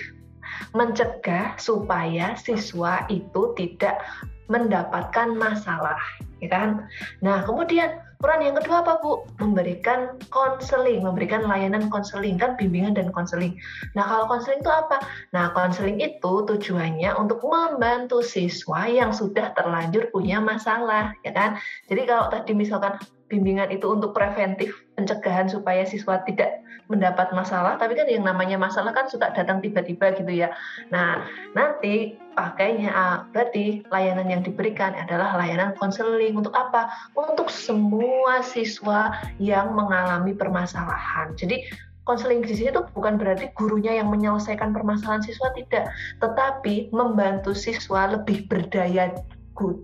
Mencegah 0.71 1.59
supaya 1.59 2.33
siswa 2.39 3.03
itu 3.11 3.51
tidak 3.59 3.99
mendapatkan 4.47 5.35
masalah, 5.35 5.99
ya 6.39 6.47
kan? 6.47 6.87
Nah, 7.19 7.43
kemudian 7.43 7.99
peran 8.17 8.41
yang 8.41 8.57
kedua 8.57 8.81
apa, 8.81 8.97
Bu? 9.01 9.25
Memberikan 9.37 10.17
konseling, 10.33 11.05
memberikan 11.05 11.45
layanan 11.45 11.89
konseling, 11.89 12.37
kan 12.37 12.57
bimbingan 12.57 12.97
dan 12.97 13.13
konseling. 13.13 13.57
Nah, 13.93 14.05
kalau 14.05 14.25
konseling 14.25 14.61
itu 14.61 14.71
apa? 14.73 14.97
Nah, 15.33 15.53
konseling 15.53 16.01
itu 16.01 16.33
tujuannya 16.45 17.13
untuk 17.17 17.41
membantu 17.45 18.25
siswa 18.25 18.89
yang 18.89 19.13
sudah 19.13 19.53
terlanjur 19.53 20.09
punya 20.09 20.41
masalah, 20.41 21.13
ya 21.21 21.31
kan? 21.33 21.61
Jadi 21.85 22.01
kalau 22.09 22.29
tadi 22.33 22.51
misalkan 22.57 22.97
bimbingan 23.27 23.71
itu 23.71 23.87
untuk 23.91 24.15
preventif, 24.15 24.73
pencegahan 24.95 25.51
supaya 25.51 25.83
siswa 25.83 26.23
tidak 26.23 26.63
mendapat 26.87 27.35
masalah, 27.35 27.75
tapi 27.75 27.99
kan 27.99 28.07
yang 28.07 28.23
namanya 28.23 28.55
masalah 28.55 28.95
kan 28.95 29.11
suka 29.11 29.35
datang 29.35 29.59
tiba-tiba 29.59 30.15
gitu 30.15 30.31
ya. 30.31 30.55
Nah, 30.87 31.27
nanti 31.51 32.15
pakainya 32.31 32.89
ah, 32.95 33.17
berarti 33.35 33.83
layanan 33.91 34.31
yang 34.31 34.41
diberikan 34.43 34.95
adalah 34.95 35.35
layanan 35.35 35.75
konseling 35.75 36.39
untuk 36.39 36.55
apa? 36.55 36.87
Untuk 37.11 37.51
semua 37.51 38.39
siswa 38.39 39.11
yang 39.35 39.75
mengalami 39.75 40.31
permasalahan. 40.31 41.35
Jadi 41.35 41.67
konseling 42.07 42.39
di 42.39 42.55
sini 42.55 42.71
itu 42.71 42.87
bukan 42.95 43.19
berarti 43.19 43.51
gurunya 43.51 43.99
yang 43.99 44.07
menyelesaikan 44.07 44.71
permasalahan 44.71 45.19
siswa 45.27 45.51
tidak, 45.59 45.91
tetapi 46.23 46.87
membantu 46.95 47.51
siswa 47.51 48.15
lebih 48.15 48.47
berdaya 48.47 49.11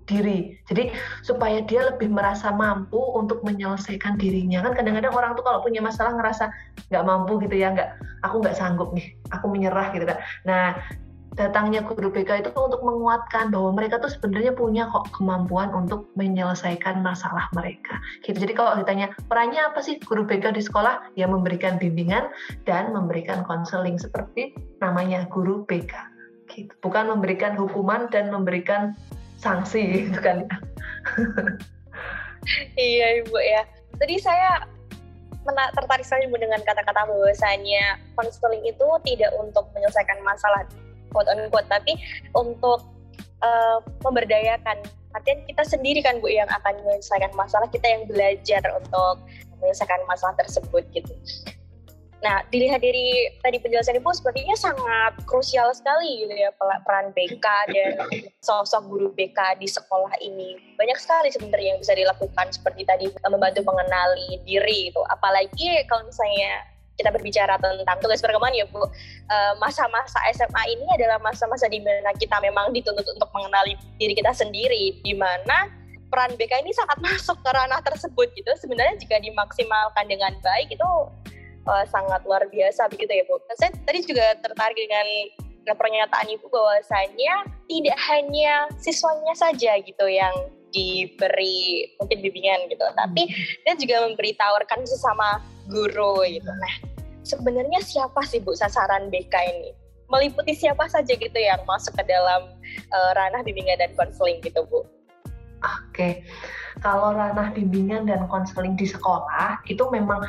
diri. 0.06 0.56
Jadi 0.70 0.94
supaya 1.26 1.60
dia 1.66 1.90
lebih 1.90 2.10
merasa 2.14 2.54
mampu 2.54 3.00
untuk 3.18 3.42
menyelesaikan 3.42 4.16
dirinya. 4.22 4.62
Kan 4.64 4.78
kadang-kadang 4.78 5.14
orang 5.14 5.32
tuh 5.34 5.44
kalau 5.46 5.60
punya 5.66 5.82
masalah 5.82 6.14
ngerasa 6.16 6.54
nggak 6.94 7.06
mampu 7.06 7.42
gitu 7.44 7.56
ya, 7.58 7.74
nggak 7.74 7.90
aku 8.24 8.42
nggak 8.44 8.58
sanggup 8.58 8.94
nih, 8.94 9.14
aku 9.34 9.46
menyerah 9.50 9.90
gitu 9.92 10.06
kan. 10.06 10.18
Nah 10.46 10.78
datangnya 11.34 11.82
guru 11.82 12.14
BK 12.14 12.46
itu 12.46 12.50
untuk 12.54 12.86
menguatkan 12.86 13.50
bahwa 13.50 13.74
mereka 13.74 13.98
tuh 13.98 14.10
sebenarnya 14.10 14.54
punya 14.54 14.86
kok 14.90 15.10
kemampuan 15.18 15.74
untuk 15.74 16.10
menyelesaikan 16.14 17.02
masalah 17.02 17.50
mereka. 17.58 17.98
Gitu. 18.22 18.38
Jadi 18.38 18.54
kalau 18.54 18.78
ditanya 18.78 19.10
perannya 19.28 19.66
apa 19.66 19.82
sih 19.82 19.98
guru 20.02 20.30
BK 20.30 20.54
di 20.54 20.62
sekolah? 20.62 21.14
Ya 21.18 21.26
memberikan 21.26 21.82
bimbingan 21.82 22.30
dan 22.70 22.94
memberikan 22.94 23.42
konseling 23.46 23.98
seperti 23.98 24.54
namanya 24.78 25.26
guru 25.30 25.66
BK. 25.66 25.94
Gitu. 26.54 26.74
Bukan 26.86 27.10
memberikan 27.10 27.58
hukuman 27.58 28.08
dan 28.14 28.30
memberikan 28.30 28.94
sanksi 29.44 30.08
gitu 30.08 30.20
kan 30.26 30.48
ya. 30.48 30.56
iya 32.80 33.08
Ibu 33.24 33.36
ya. 33.36 33.62
Tadi 34.00 34.16
saya 34.18 34.64
tertarik 35.76 36.08
sekali 36.08 36.32
dengan 36.32 36.64
kata-kata 36.64 37.04
bahwasanya 37.04 38.00
konseling 38.16 38.64
itu 38.64 38.88
tidak 39.04 39.32
untuk 39.36 39.68
menyelesaikan 39.76 40.16
masalah 40.24 40.64
quote 41.12 41.28
unquote 41.28 41.68
tapi 41.68 42.00
untuk 42.32 42.80
uh, 43.44 43.84
memberdayakan 44.08 44.80
artinya 45.14 45.46
kita 45.46 45.64
sendiri 45.68 46.00
kan 46.02 46.18
Bu 46.24 46.32
yang 46.32 46.50
akan 46.50 46.74
menyelesaikan 46.82 47.30
masalah 47.38 47.70
kita 47.70 47.86
yang 47.86 48.08
belajar 48.10 48.64
untuk 48.74 49.22
menyelesaikan 49.62 50.02
masalah 50.10 50.34
tersebut 50.40 50.84
gitu 50.96 51.14
Nah, 52.24 52.40
dilihat 52.48 52.80
dari 52.80 53.28
tadi 53.44 53.60
penjelasan 53.60 54.00
Ibu 54.00 54.16
sepertinya 54.16 54.56
sangat 54.56 55.20
krusial 55.28 55.76
sekali 55.76 56.24
gitu 56.24 56.32
ya 56.32 56.56
peran 56.56 57.12
BK 57.12 57.46
dan 57.76 58.00
sosok 58.40 58.88
guru 58.88 59.12
BK 59.12 59.60
di 59.60 59.68
sekolah 59.68 60.16
ini. 60.24 60.56
Banyak 60.80 60.96
sekali 61.04 61.28
sebenarnya 61.36 61.76
yang 61.76 61.82
bisa 61.84 61.92
dilakukan 61.92 62.48
seperti 62.56 62.88
tadi 62.88 63.12
membantu 63.28 63.68
mengenali 63.68 64.40
diri 64.48 64.88
itu. 64.88 65.02
Apalagi 65.12 65.84
kalau 65.92 66.08
misalnya 66.08 66.64
kita 66.96 67.12
berbicara 67.12 67.60
tentang 67.60 68.00
tugas 68.00 68.24
perkembangan 68.24 68.56
ya 68.56 68.66
Bu, 68.72 68.88
eh, 69.28 69.54
masa-masa 69.60 70.24
SMA 70.32 70.64
ini 70.72 70.88
adalah 70.96 71.20
masa-masa 71.20 71.68
di 71.68 71.84
mana 71.84 72.16
kita 72.16 72.40
memang 72.40 72.72
dituntut 72.72 73.04
untuk 73.04 73.28
mengenali 73.36 73.76
diri 74.00 74.16
kita 74.16 74.32
sendiri, 74.32 74.96
di 75.04 75.12
mana 75.12 75.68
peran 76.08 76.40
BK 76.40 76.64
ini 76.64 76.72
sangat 76.72 77.04
masuk 77.12 77.36
ke 77.44 77.50
ranah 77.52 77.84
tersebut 77.84 78.32
gitu. 78.32 78.48
Sebenarnya 78.64 78.96
jika 78.96 79.20
dimaksimalkan 79.20 80.08
dengan 80.08 80.32
baik 80.40 80.72
itu 80.72 80.88
uh, 81.68 81.86
sangat 81.90 82.22
luar 82.28 82.44
biasa 82.52 82.88
begitu 82.92 83.12
ya 83.12 83.24
Bu. 83.28 83.40
Saya 83.60 83.72
tadi 83.84 84.00
juga 84.04 84.36
tertarik 84.40 84.78
dengan 84.78 85.08
pernyataan 85.64 86.28
Ibu 86.28 86.52
bahwasanya 86.52 87.48
tidak 87.72 87.96
hanya 88.12 88.68
siswanya 88.84 89.32
saja 89.32 89.80
gitu 89.80 90.06
yang 90.12 90.36
diberi 90.74 91.88
mungkin 92.02 92.20
bimbingan 92.20 92.68
gitu, 92.68 92.84
tapi 92.98 93.30
dia 93.64 93.74
juga 93.78 94.10
memberitahukan 94.10 94.84
sesama 94.90 95.40
guru 95.70 96.26
gitu. 96.28 96.50
Nah, 96.50 96.74
sebenarnya 97.24 97.80
siapa 97.80 98.26
sih 98.28 98.44
Bu 98.44 98.58
sasaran 98.58 99.08
BK 99.08 99.34
ini? 99.54 99.72
Meliputi 100.12 100.52
siapa 100.58 100.90
saja 100.92 101.14
gitu 101.16 101.38
yang 101.40 101.62
masuk 101.64 101.96
ke 101.96 102.04
dalam 102.10 102.52
uh, 102.92 103.12
ranah 103.16 103.46
bimbingan 103.46 103.80
dan 103.80 103.94
konseling 103.96 104.44
gitu 104.44 104.66
Bu? 104.68 104.84
Oke, 105.64 106.28
kalau 106.84 107.16
ranah 107.16 107.56
bimbingan 107.56 108.04
dan 108.04 108.28
konseling 108.28 108.76
di 108.76 108.84
sekolah 108.84 109.64
itu 109.72 109.80
memang 109.96 110.28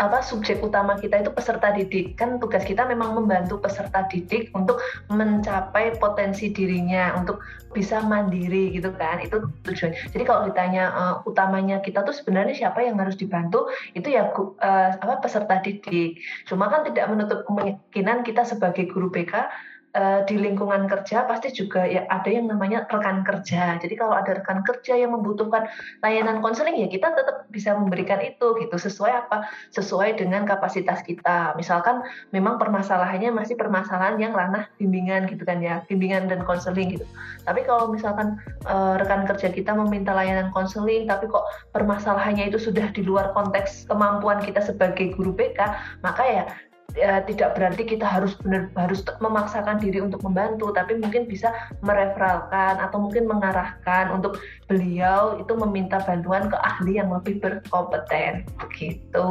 apa 0.00 0.24
subjek 0.24 0.64
utama 0.64 0.96
kita 0.96 1.20
itu 1.20 1.30
peserta 1.30 1.76
didik. 1.76 2.16
Kan 2.16 2.40
tugas 2.40 2.64
kita 2.64 2.88
memang 2.88 3.12
membantu 3.12 3.60
peserta 3.60 4.08
didik 4.08 4.48
untuk 4.56 4.80
mencapai 5.12 6.00
potensi 6.00 6.48
dirinya 6.48 7.12
untuk 7.20 7.44
bisa 7.76 8.00
mandiri 8.00 8.72
gitu 8.72 8.96
kan. 8.96 9.20
Itu 9.20 9.52
tujuan. 9.68 9.92
Jadi 10.16 10.24
kalau 10.24 10.48
ditanya 10.48 10.84
uh, 10.96 11.14
utamanya 11.28 11.84
kita 11.84 12.00
tuh 12.00 12.16
sebenarnya 12.16 12.56
siapa 12.56 12.80
yang 12.80 12.96
harus 12.96 13.20
dibantu 13.20 13.68
itu 13.92 14.08
ya 14.08 14.32
uh, 14.32 14.90
apa 14.96 15.20
peserta 15.20 15.60
didik. 15.60 16.16
Cuma 16.48 16.72
kan 16.72 16.88
tidak 16.88 17.04
menutup 17.12 17.44
kemungkinan 17.44 18.24
kita 18.24 18.48
sebagai 18.48 18.88
guru 18.88 19.12
BK 19.12 19.36
uh, 19.96 20.20
di 20.26 20.36
lingkungan 20.38 20.86
kerja 20.86 21.26
pasti 21.26 21.50
juga 21.50 21.86
ya 21.86 22.06
ada 22.10 22.30
yang 22.30 22.46
namanya 22.50 22.86
rekan 22.86 23.26
kerja. 23.26 23.78
Jadi 23.78 23.94
kalau 23.98 24.14
ada 24.14 24.38
rekan 24.38 24.62
kerja 24.62 24.94
yang 24.98 25.14
membutuhkan 25.14 25.66
layanan 26.04 26.38
konseling 26.44 26.78
ya 26.78 26.88
kita 26.90 27.12
tetap 27.14 27.46
bisa 27.50 27.74
memberikan 27.74 28.22
itu 28.22 28.56
gitu 28.58 28.76
sesuai 28.76 29.26
apa? 29.26 29.50
Sesuai 29.74 30.18
dengan 30.18 30.46
kapasitas 30.46 31.02
kita. 31.02 31.54
Misalkan 31.58 32.02
memang 32.30 32.58
permasalahannya 32.58 33.34
masih 33.34 33.58
permasalahan 33.58 34.18
yang 34.22 34.32
ranah 34.34 34.70
bimbingan 34.78 35.26
gitu 35.30 35.42
kan 35.42 35.58
ya, 35.62 35.82
bimbingan 35.90 36.30
dan 36.30 36.42
konseling 36.46 36.94
gitu. 36.94 37.06
Tapi 37.44 37.66
kalau 37.66 37.90
misalkan 37.90 38.38
uh, 38.66 38.98
rekan 38.98 39.26
kerja 39.26 39.50
kita 39.50 39.74
meminta 39.74 40.14
layanan 40.14 40.52
konseling 40.54 41.06
tapi 41.10 41.26
kok 41.26 41.42
permasalahannya 41.74 42.50
itu 42.50 42.58
sudah 42.60 42.90
di 42.94 43.02
luar 43.02 43.32
konteks 43.34 43.90
kemampuan 43.90 44.38
kita 44.42 44.62
sebagai 44.62 45.14
guru 45.18 45.34
BK, 45.34 45.58
maka 46.04 46.22
ya 46.22 46.44
ya, 46.96 47.22
tidak 47.24 47.58
berarti 47.58 47.82
kita 47.86 48.06
harus 48.06 48.34
benar 48.40 48.70
harus 48.74 49.04
memaksakan 49.20 49.78
diri 49.78 50.02
untuk 50.02 50.22
membantu, 50.24 50.72
tapi 50.74 50.98
mungkin 50.98 51.26
bisa 51.26 51.50
mereferalkan 51.84 52.78
atau 52.80 52.98
mungkin 53.02 53.26
mengarahkan 53.26 54.10
untuk 54.10 54.40
beliau 54.66 55.38
itu 55.38 55.52
meminta 55.54 56.02
bantuan 56.02 56.50
ke 56.50 56.56
ahli 56.60 56.98
yang 56.98 57.10
lebih 57.10 57.38
berkompeten, 57.38 58.46
begitu. 58.58 59.28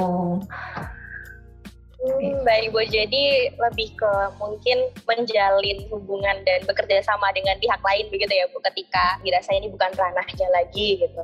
Hmm, 1.99 2.47
baik 2.47 2.71
Bu, 2.71 2.79
jadi 2.87 3.51
lebih 3.59 3.91
ke 3.99 4.13
mungkin 4.39 4.87
menjalin 5.03 5.83
hubungan 5.91 6.39
dan 6.47 6.63
bekerja 6.63 7.03
sama 7.03 7.27
dengan 7.35 7.59
pihak 7.59 7.83
lain 7.83 8.07
begitu 8.07 8.31
ya 8.31 8.47
Bu, 8.55 8.63
ketika 8.71 9.19
dirasa 9.19 9.51
ini 9.51 9.67
bukan 9.67 9.91
ranahnya 9.99 10.47
lagi 10.55 11.03
gitu. 11.03 11.21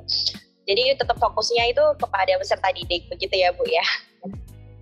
Jadi 0.67 0.99
tetap 0.99 1.15
fokusnya 1.15 1.71
itu 1.71 1.85
kepada 1.95 2.35
peserta 2.35 2.69
didik 2.75 3.07
begitu 3.07 3.35
ya 3.39 3.55
Bu 3.55 3.63
ya. 3.71 3.85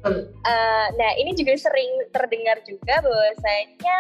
Uh, 0.04 0.88
nah 1.00 1.12
ini 1.16 1.32
juga 1.32 1.56
sering 1.56 2.12
terdengar 2.12 2.60
juga 2.68 3.00
bahwasanya 3.00 3.98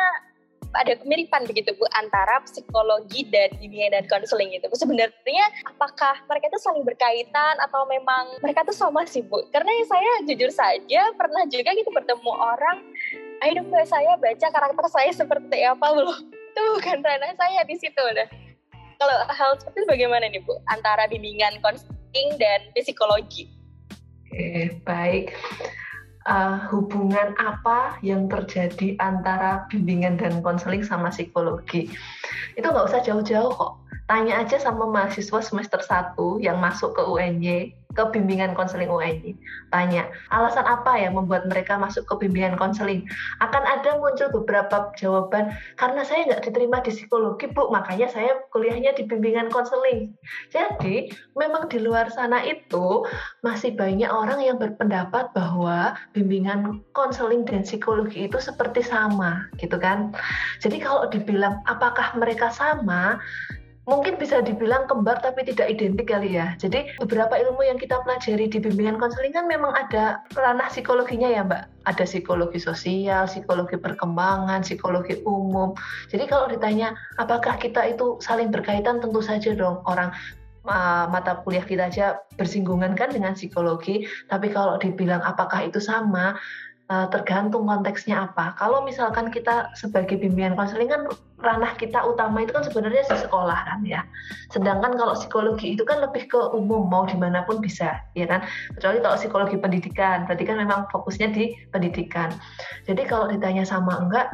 ada 0.74 0.98
kemiripan 0.98 1.45
begitu 1.45 1.69
Bu 1.77 1.86
antara 1.93 2.41
psikologi 2.43 3.29
dan 3.29 3.53
bimbingan 3.62 3.93
dan 3.93 4.05
konseling 4.10 4.51
itu. 4.51 4.65
Sebenarnya 4.74 5.45
apakah 5.69 6.17
mereka 6.25 6.50
itu 6.50 6.60
saling 6.60 6.81
berkaitan 6.81 7.55
atau 7.62 7.86
memang 7.86 8.41
mereka 8.41 8.65
tuh 8.65 8.74
sama 8.74 9.05
sih 9.05 9.22
Bu? 9.22 9.45
Karena 9.53 9.69
saya 9.86 10.12
jujur 10.25 10.50
saja 10.50 11.13
pernah 11.13 11.45
juga 11.48 11.72
gitu 11.77 11.93
bertemu 11.93 12.31
orang, 12.33 12.77
ayo 13.45 13.62
dong 13.62 13.69
saya 13.86 14.17
baca 14.17 14.48
karakter 14.50 14.86
saya 14.89 15.12
seperti 15.13 15.62
apa 15.62 15.88
belum? 15.93 16.19
Itu 16.53 16.62
bukan 16.81 17.00
ranah 17.05 17.33
saya 17.38 17.62
di 17.63 17.75
situ. 17.77 18.03
Nah, 18.17 18.27
kalau 18.98 19.15
hal 19.29 19.50
seperti 19.62 19.77
itu 19.86 19.88
bagaimana 19.88 20.25
nih 20.27 20.41
Bu? 20.41 20.57
Antara 20.74 21.05
bimbingan 21.05 21.62
konseling 21.62 22.29
dan 22.41 22.65
psikologi? 22.74 23.45
Oke, 24.33 24.74
baik 24.81 25.38
uh, 26.27 26.71
hubungan 26.71 27.35
apa 27.39 27.99
yang 27.99 28.31
terjadi 28.31 28.95
antara 28.99 29.67
bimbingan 29.67 30.15
dan 30.15 30.39
konseling 30.39 30.83
sama 30.83 31.11
psikologi. 31.11 31.91
Itu 32.55 32.67
nggak 32.71 32.87
usah 32.87 33.01
jauh-jauh 33.03 33.51
kok. 33.51 33.82
Tanya 34.03 34.43
aja 34.43 34.60
sama 34.60 34.83
mahasiswa 34.91 35.39
semester 35.39 35.79
1 35.79 36.43
yang 36.43 36.60
masuk 36.60 36.91
ke 37.00 37.03
UNY 37.07 37.72
ke 37.93 38.03
bimbingan 38.10 38.57
konseling 38.57 38.89
UNY. 38.89 39.38
Tanya, 39.69 40.10
alasan 40.33 40.65
apa 40.65 40.98
yang 40.98 41.13
membuat 41.13 41.45
mereka 41.45 41.77
masuk 41.77 42.03
ke 42.10 42.25
bimbingan 42.25 42.57
konseling? 42.57 43.05
Akan 43.39 43.62
ada 43.63 44.01
muncul 44.01 44.33
beberapa 44.33 44.89
jawaban, 44.98 45.53
karena 45.77 46.01
saya 46.01 46.25
nggak 46.25 46.43
diterima 46.50 46.81
di 46.81 46.89
psikologi, 46.89 47.45
Bu, 47.53 47.69
makanya 47.69 48.10
saya 48.10 48.41
kuliahnya 48.50 48.98
di 48.98 49.05
bimbingan 49.05 49.53
konseling. 49.53 50.10
Jadi, 50.50 51.13
memang 51.38 51.69
di 51.69 51.79
luar 51.79 52.10
sana 52.10 52.41
itu 52.41 53.05
masih 53.45 53.77
banyak 53.77 54.10
orang 54.10 54.41
yang 54.41 54.57
berpendapat 54.57 55.29
bahwa 55.38 55.93
bimbingan 56.17 56.81
konseling 56.98 57.45
dan 57.45 57.62
psikologi 57.62 58.25
itu 58.25 58.41
seperti 58.41 58.81
sama, 58.81 59.45
gitu 59.62 59.77
kan. 59.77 60.12
Jadi 60.60 60.81
kalau 60.81 61.05
dibilang 61.13 61.62
apakah 61.69 62.17
mereka 62.17 62.50
sama, 62.50 63.22
mungkin 63.83 64.15
bisa 64.15 64.39
dibilang 64.39 64.87
kembar 64.87 65.19
tapi 65.19 65.43
tidak 65.43 65.67
identik 65.75 66.07
kali 66.07 66.39
ya. 66.39 66.55
Jadi 66.55 66.95
beberapa 67.03 67.35
ilmu 67.35 67.67
yang 67.67 67.75
kita 67.75 67.99
pelajari 68.07 68.47
di 68.47 68.59
bimbingan 68.63 68.95
konseling 68.95 69.35
kan 69.35 69.45
memang 69.47 69.75
ada 69.75 70.23
ranah 70.35 70.71
psikologinya 70.71 71.27
ya 71.27 71.43
Mbak. 71.43 71.63
Ada 71.83 72.03
psikologi 72.07 72.63
sosial, 72.63 73.27
psikologi 73.27 73.75
perkembangan, 73.75 74.63
psikologi 74.63 75.19
umum. 75.27 75.75
Jadi 76.07 76.23
kalau 76.31 76.47
ditanya 76.47 76.95
apakah 77.19 77.59
kita 77.59 77.83
itu 77.91 78.19
saling 78.23 78.55
berkaitan 78.55 79.03
tentu 79.03 79.19
saja 79.19 79.51
dong 79.51 79.83
orang 79.83 80.15
mata 80.63 81.43
kuliah 81.43 81.63
kita 81.67 81.91
aja 81.91 82.23
bersinggungan 82.39 82.95
kan 82.95 83.11
dengan 83.11 83.35
psikologi. 83.35 84.07
Tapi 84.31 84.47
kalau 84.47 84.79
dibilang 84.79 85.19
apakah 85.19 85.67
itu 85.67 85.83
sama, 85.83 86.39
Eh, 86.91 87.07
tergantung 87.15 87.63
konteksnya 87.63 88.27
apa. 88.27 88.59
Kalau 88.59 88.83
misalkan 88.83 89.31
kita 89.31 89.71
sebagai 89.71 90.19
bimbingan 90.19 90.59
konseling 90.59 90.91
kan 90.91 91.07
ranah 91.39 91.71
kita 91.79 92.03
utama 92.03 92.43
itu 92.43 92.51
kan 92.51 92.59
sebenarnya 92.67 93.07
di 93.07 93.23
sekolah 93.23 93.55
kan 93.55 93.79
ya. 93.87 94.03
Sedangkan 94.51 94.99
kalau 94.99 95.15
psikologi 95.15 95.79
itu 95.79 95.87
kan 95.87 96.03
lebih 96.03 96.27
ke 96.27 96.35
umum 96.51 96.83
mau 96.91 97.07
di 97.07 97.15
mana 97.15 97.47
pun 97.47 97.63
bisa 97.63 98.03
ya 98.19 98.27
kan. 98.27 98.43
Kecuali 98.75 98.99
kalau 98.99 99.15
psikologi 99.15 99.55
pendidikan, 99.55 100.27
berarti 100.27 100.43
kan 100.43 100.59
memang 100.59 100.91
fokusnya 100.91 101.31
di 101.31 101.55
pendidikan. 101.71 102.35
Jadi 102.83 103.07
kalau 103.07 103.31
ditanya 103.31 103.63
sama 103.63 104.03
enggak, 104.03 104.27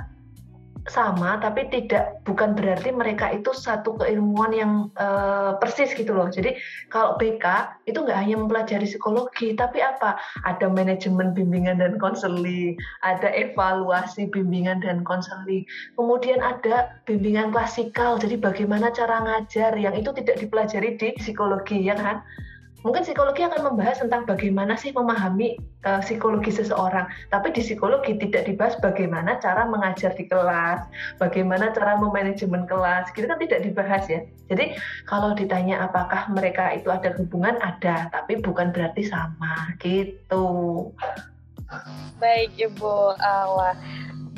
sama 0.88 1.36
tapi 1.44 1.68
tidak 1.68 2.24
bukan 2.24 2.56
berarti 2.56 2.96
mereka 2.96 3.34
itu 3.36 3.52
satu 3.52 4.00
keilmuan 4.00 4.52
yang 4.56 4.72
uh, 4.96 5.60
persis 5.60 5.92
gitu 5.92 6.16
loh. 6.16 6.32
Jadi 6.32 6.56
kalau 6.88 7.20
BK 7.20 7.76
itu 7.90 8.00
nggak 8.00 8.16
hanya 8.16 8.36
mempelajari 8.40 8.88
psikologi 8.88 9.58
tapi 9.58 9.84
apa? 9.84 10.16
Ada 10.48 10.72
manajemen 10.72 11.36
bimbingan 11.36 11.84
dan 11.84 12.00
konseling, 12.00 12.80
ada 13.04 13.28
evaluasi 13.34 14.32
bimbingan 14.32 14.80
dan 14.80 15.04
konseling. 15.04 15.68
Kemudian 16.00 16.40
ada 16.40 16.96
bimbingan 17.04 17.52
klasikal. 17.52 18.16
Jadi 18.16 18.40
bagaimana 18.40 18.94
cara 18.96 19.20
ngajar 19.26 19.76
yang 19.76 19.98
itu 19.98 20.16
tidak 20.16 20.40
dipelajari 20.40 20.96
di 20.96 21.12
psikologi 21.20 21.84
ya 21.84 21.98
kan? 22.00 22.24
Mungkin 22.82 23.04
psikologi 23.04 23.44
akan 23.44 23.74
membahas 23.74 24.00
tentang 24.00 24.24
bagaimana 24.24 24.80
sih 24.80 24.96
memahami 24.96 25.60
uh, 25.84 26.00
psikologi 26.00 26.52
seseorang, 26.52 27.08
tapi 27.28 27.52
di 27.52 27.60
psikologi 27.60 28.16
tidak 28.16 28.48
dibahas 28.48 28.80
bagaimana 28.80 29.36
cara 29.44 29.68
mengajar 29.68 30.16
di 30.16 30.26
kelas, 30.28 30.88
bagaimana 31.20 31.76
cara 31.76 32.00
memanajemen 32.00 32.64
kelas, 32.66 33.12
gitu 33.16 33.28
kan 33.28 33.40
tidak 33.40 33.60
dibahas 33.68 34.04
ya. 34.08 34.24
Jadi 34.48 34.80
kalau 35.06 35.36
ditanya 35.36 35.84
apakah 35.86 36.32
mereka 36.32 36.72
itu 36.72 36.88
ada 36.88 37.12
hubungan 37.20 37.60
ada, 37.60 38.08
tapi 38.16 38.40
bukan 38.40 38.72
berarti 38.72 39.08
sama 39.08 39.76
gitu. 39.84 40.90
Baik 42.18 42.58
Ibu 42.58 43.20
Awa. 43.22 43.78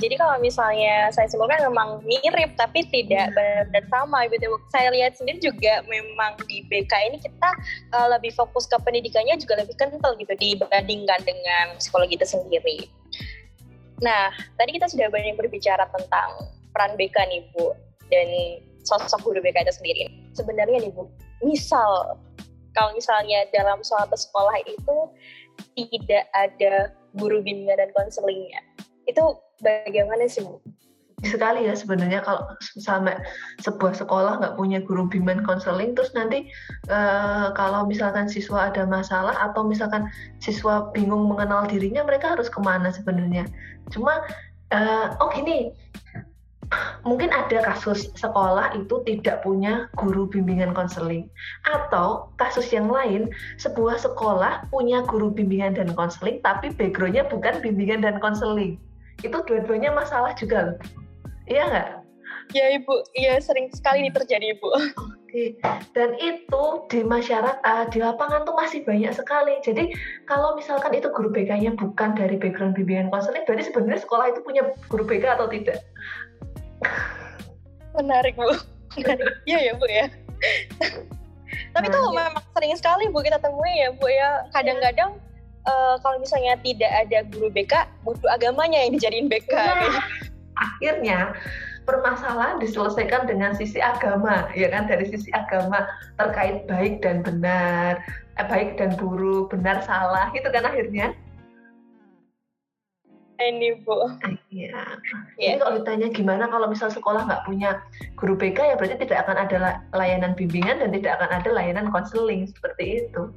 Jadi 0.02 0.18
kalau 0.18 0.42
misalnya 0.42 1.14
saya 1.14 1.30
simpulkan 1.30 1.62
memang 1.62 2.02
mirip 2.02 2.58
tapi 2.58 2.82
tidak 2.90 3.30
hmm. 3.30 3.38
benar-benar 3.38 3.86
sama 3.94 4.20
gitu. 4.34 4.50
Saya 4.74 4.90
lihat 4.90 5.14
sendiri 5.14 5.38
juga 5.38 5.86
memang 5.86 6.42
di 6.50 6.66
BK 6.66 6.94
ini 7.14 7.18
kita 7.22 7.50
uh, 7.94 8.08
lebih 8.18 8.34
fokus 8.34 8.66
ke 8.66 8.82
pendidikannya 8.82 9.38
juga 9.38 9.62
lebih 9.62 9.78
kental 9.78 10.18
gitu 10.18 10.34
dibandingkan 10.34 11.22
dengan 11.22 11.78
psikologi 11.78 12.18
itu 12.18 12.26
sendiri. 12.26 12.90
Nah, 14.02 14.34
tadi 14.58 14.74
kita 14.74 14.90
sudah 14.90 15.14
banyak 15.14 15.38
berbicara 15.38 15.86
tentang 15.94 16.50
peran 16.74 16.98
BK 16.98 17.18
nih 17.30 17.42
Bu 17.54 17.78
dan 18.10 18.28
sosok 18.82 19.22
guru 19.22 19.40
BK 19.46 19.70
itu 19.70 19.74
sendiri. 19.78 20.06
Sebenarnya 20.34 20.82
nih 20.82 20.90
Bu, 20.90 21.06
misal 21.46 22.18
kalau 22.74 22.90
misalnya 22.98 23.46
dalam 23.54 23.86
suatu 23.86 24.18
sekolah 24.18 24.58
itu 24.66 24.98
tidak 25.78 26.26
ada 26.34 26.90
guru 27.14 27.46
bimbingan 27.46 27.78
dan 27.78 27.94
konselingnya, 27.94 28.66
itu 29.06 29.22
bagaimana 29.62 30.26
sih 30.28 30.44
Bu? 30.44 30.60
sekali 31.22 31.70
ya 31.70 31.78
sebenarnya 31.78 32.26
kalau 32.26 32.42
sampai 32.82 33.14
sebuah 33.62 33.94
sekolah 33.94 34.42
nggak 34.42 34.58
punya 34.58 34.82
guru 34.82 35.06
bimbingan 35.06 35.46
konseling 35.46 35.94
terus 35.94 36.10
nanti 36.18 36.50
uh, 36.90 37.54
kalau 37.54 37.86
misalkan 37.86 38.26
siswa 38.26 38.74
ada 38.74 38.90
masalah 38.90 39.38
atau 39.38 39.62
misalkan 39.62 40.10
siswa 40.42 40.90
bingung 40.98 41.30
mengenal 41.30 41.70
dirinya 41.70 42.02
mereka 42.02 42.34
harus 42.34 42.50
ke 42.50 42.58
mana 42.58 42.90
sebenarnya? 42.90 43.46
Cuma 43.94 44.26
uh, 44.74 45.06
oh 45.22 45.30
gini. 45.34 45.70
Mungkin 47.04 47.36
ada 47.36 47.68
kasus 47.68 48.08
sekolah 48.16 48.72
itu 48.80 49.04
tidak 49.04 49.44
punya 49.44 49.92
guru 50.00 50.24
bimbingan 50.32 50.72
konseling 50.72 51.28
atau 51.68 52.32
kasus 52.40 52.72
yang 52.72 52.88
lain 52.88 53.28
sebuah 53.60 54.00
sekolah 54.00 54.72
punya 54.72 55.04
guru 55.04 55.36
bimbingan 55.36 55.76
dan 55.76 55.92
konseling 55.92 56.40
tapi 56.40 56.72
backgroundnya 56.72 57.28
bukan 57.28 57.60
bimbingan 57.60 58.00
dan 58.00 58.24
konseling 58.24 58.80
itu 59.22 59.38
dua-duanya 59.46 59.94
masalah 59.94 60.34
juga 60.38 60.74
loh. 60.74 60.78
Iya 61.50 61.64
nggak? 61.68 61.90
Ya 62.52 62.66
ibu, 62.76 62.96
iya 63.16 63.40
sering 63.40 63.72
sekali 63.72 64.04
ini 64.04 64.12
terjadi 64.12 64.58
ibu. 64.58 64.68
Oke, 65.32 65.56
dan 65.96 66.20
itu 66.20 66.64
di 66.92 67.08
masyarakat 67.08 67.64
uh, 67.64 67.88
di 67.88 68.04
lapangan 68.04 68.44
tuh 68.44 68.52
masih 68.52 68.84
banyak 68.84 69.16
sekali. 69.16 69.56
Jadi 69.64 69.96
kalau 70.28 70.60
misalkan 70.60 70.92
itu 70.92 71.08
guru 71.16 71.32
BK-nya 71.32 71.72
bukan 71.80 72.20
dari 72.20 72.36
background 72.36 72.76
bimbingan 72.76 73.08
konseling, 73.08 73.48
berarti 73.48 73.72
sebenarnya 73.72 74.04
sekolah 74.04 74.36
itu 74.36 74.44
punya 74.44 74.68
guru 74.92 75.08
BK 75.08 75.40
atau 75.40 75.48
tidak? 75.48 75.80
Menarik 77.96 78.36
bu, 78.36 78.52
Iya 79.50 79.72
ya 79.72 79.74
bu 79.80 79.88
ya. 79.88 80.12
Tapi 81.72 81.88
nah, 81.88 81.92
itu 81.96 82.00
ya. 82.00 82.12
memang 82.12 82.44
sering 82.52 82.74
sekali 82.76 83.04
bu 83.08 83.24
kita 83.24 83.40
temui 83.40 83.72
ya 83.80 83.96
bu 83.96 84.08
ya. 84.12 84.44
Kadang-kadang 84.52 85.16
uh, 85.68 85.96
kalau 86.02 86.18
misalnya 86.22 86.58
tidak 86.62 86.92
ada 86.92 87.26
guru 87.30 87.50
BK, 87.54 87.74
butuh 88.06 88.30
agamanya 88.34 88.82
yang 88.82 88.98
dijadiin 88.98 89.28
BK. 89.30 89.54
Nah, 89.54 90.02
akhirnya 90.58 91.20
permasalahan 91.86 92.62
diselesaikan 92.62 93.26
dengan 93.26 93.58
sisi 93.58 93.82
agama, 93.82 94.50
ya 94.54 94.70
kan 94.70 94.86
dari 94.86 95.10
sisi 95.10 95.30
agama 95.34 95.90
terkait 96.22 96.70
baik 96.70 97.02
dan 97.02 97.26
benar, 97.26 97.98
eh, 98.38 98.46
baik 98.46 98.78
dan 98.78 98.94
buruk, 98.96 99.50
benar 99.50 99.82
salah, 99.86 100.30
itu 100.38 100.48
kan 100.50 100.66
akhirnya. 100.66 101.14
Ini 103.42 103.82
bu. 103.82 103.98
Iya. 104.54 105.02
Yeah. 105.42 105.58
Jadi 105.58 105.66
kalau 105.66 105.74
ditanya 105.82 106.08
gimana 106.14 106.46
kalau 106.46 106.70
misal 106.70 106.94
sekolah 106.94 107.26
nggak 107.26 107.50
punya 107.50 107.82
guru 108.14 108.38
BK 108.38 108.62
ya 108.62 108.76
berarti 108.78 109.02
tidak 109.02 109.26
akan 109.26 109.38
ada 109.50 109.82
layanan 109.98 110.38
bimbingan 110.38 110.78
dan 110.78 110.94
tidak 110.94 111.18
akan 111.18 111.42
ada 111.42 111.50
layanan 111.50 111.90
konseling 111.90 112.46
seperti 112.46 113.02
itu. 113.02 113.34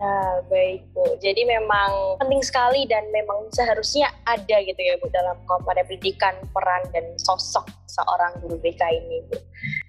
Nah, 0.00 0.40
baik 0.48 0.88
Bu. 0.96 1.04
Jadi 1.20 1.44
memang 1.44 2.16
penting 2.16 2.40
sekali 2.40 2.88
dan 2.88 3.04
memang 3.12 3.52
seharusnya 3.52 4.08
ada 4.24 4.56
gitu 4.64 4.80
ya 4.80 4.96
Bu 4.96 5.12
dalam 5.12 5.36
komponen 5.44 5.84
pendidikan 5.84 6.32
peran 6.56 6.88
dan 6.96 7.04
sosok 7.20 7.68
seorang 7.84 8.32
guru 8.40 8.56
BK 8.64 8.80
ini 8.80 9.20
Bu. 9.28 9.36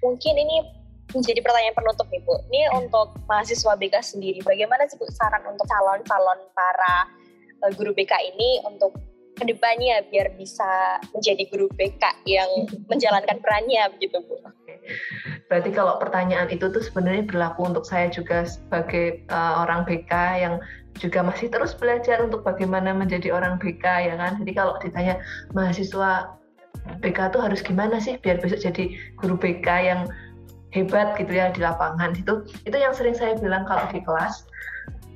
Mungkin 0.04 0.36
ini 0.36 0.68
menjadi 1.16 1.40
pertanyaan 1.40 1.76
penutup 1.80 2.08
nih 2.12 2.20
Bu. 2.28 2.36
Ini 2.52 2.62
untuk 2.76 3.16
mahasiswa 3.24 3.72
BK 3.80 3.96
sendiri, 4.04 4.40
bagaimana 4.44 4.84
sih 4.92 5.00
Bu 5.00 5.08
saran 5.16 5.48
untuk 5.48 5.64
calon-calon 5.64 6.40
para 6.52 7.08
uh, 7.64 7.72
guru 7.72 7.96
BK 7.96 8.12
ini 8.36 8.60
untuk 8.68 8.92
ke 9.40 9.48
depannya 9.48 10.04
biar 10.12 10.36
bisa 10.36 11.00
menjadi 11.16 11.48
guru 11.48 11.72
BK 11.80 12.04
yang 12.28 12.52
menjalankan 12.92 13.40
perannya 13.40 13.88
begitu 13.96 14.20
Bu? 14.28 14.44
Berarti 15.52 15.76
kalau 15.76 16.00
pertanyaan 16.00 16.48
itu 16.48 16.72
tuh 16.72 16.80
sebenarnya 16.80 17.28
berlaku 17.28 17.68
untuk 17.68 17.84
saya 17.84 18.08
juga 18.08 18.48
sebagai 18.48 19.28
uh, 19.28 19.68
orang 19.68 19.84
BK 19.84 20.14
yang 20.40 20.64
juga 20.96 21.20
masih 21.28 21.52
terus 21.52 21.76
belajar 21.76 22.24
untuk 22.24 22.48
bagaimana 22.48 22.96
menjadi 22.96 23.36
orang 23.36 23.60
BK 23.60 23.84
ya 23.84 24.16
kan. 24.16 24.40
Jadi 24.40 24.52
kalau 24.56 24.80
ditanya 24.80 25.20
mahasiswa 25.52 26.40
BK 27.04 27.36
tuh 27.36 27.44
harus 27.44 27.60
gimana 27.60 28.00
sih 28.00 28.16
biar 28.24 28.40
besok 28.40 28.64
jadi 28.64 28.96
guru 29.20 29.36
BK 29.36 29.68
yang 29.84 30.08
hebat 30.72 31.20
gitu 31.20 31.36
ya 31.36 31.52
di 31.52 31.60
lapangan 31.60 32.16
itu 32.16 32.48
itu 32.64 32.78
yang 32.80 32.96
sering 32.96 33.12
saya 33.12 33.36
bilang 33.36 33.68
kalau 33.68 33.84
di 33.92 34.00
kelas 34.00 34.48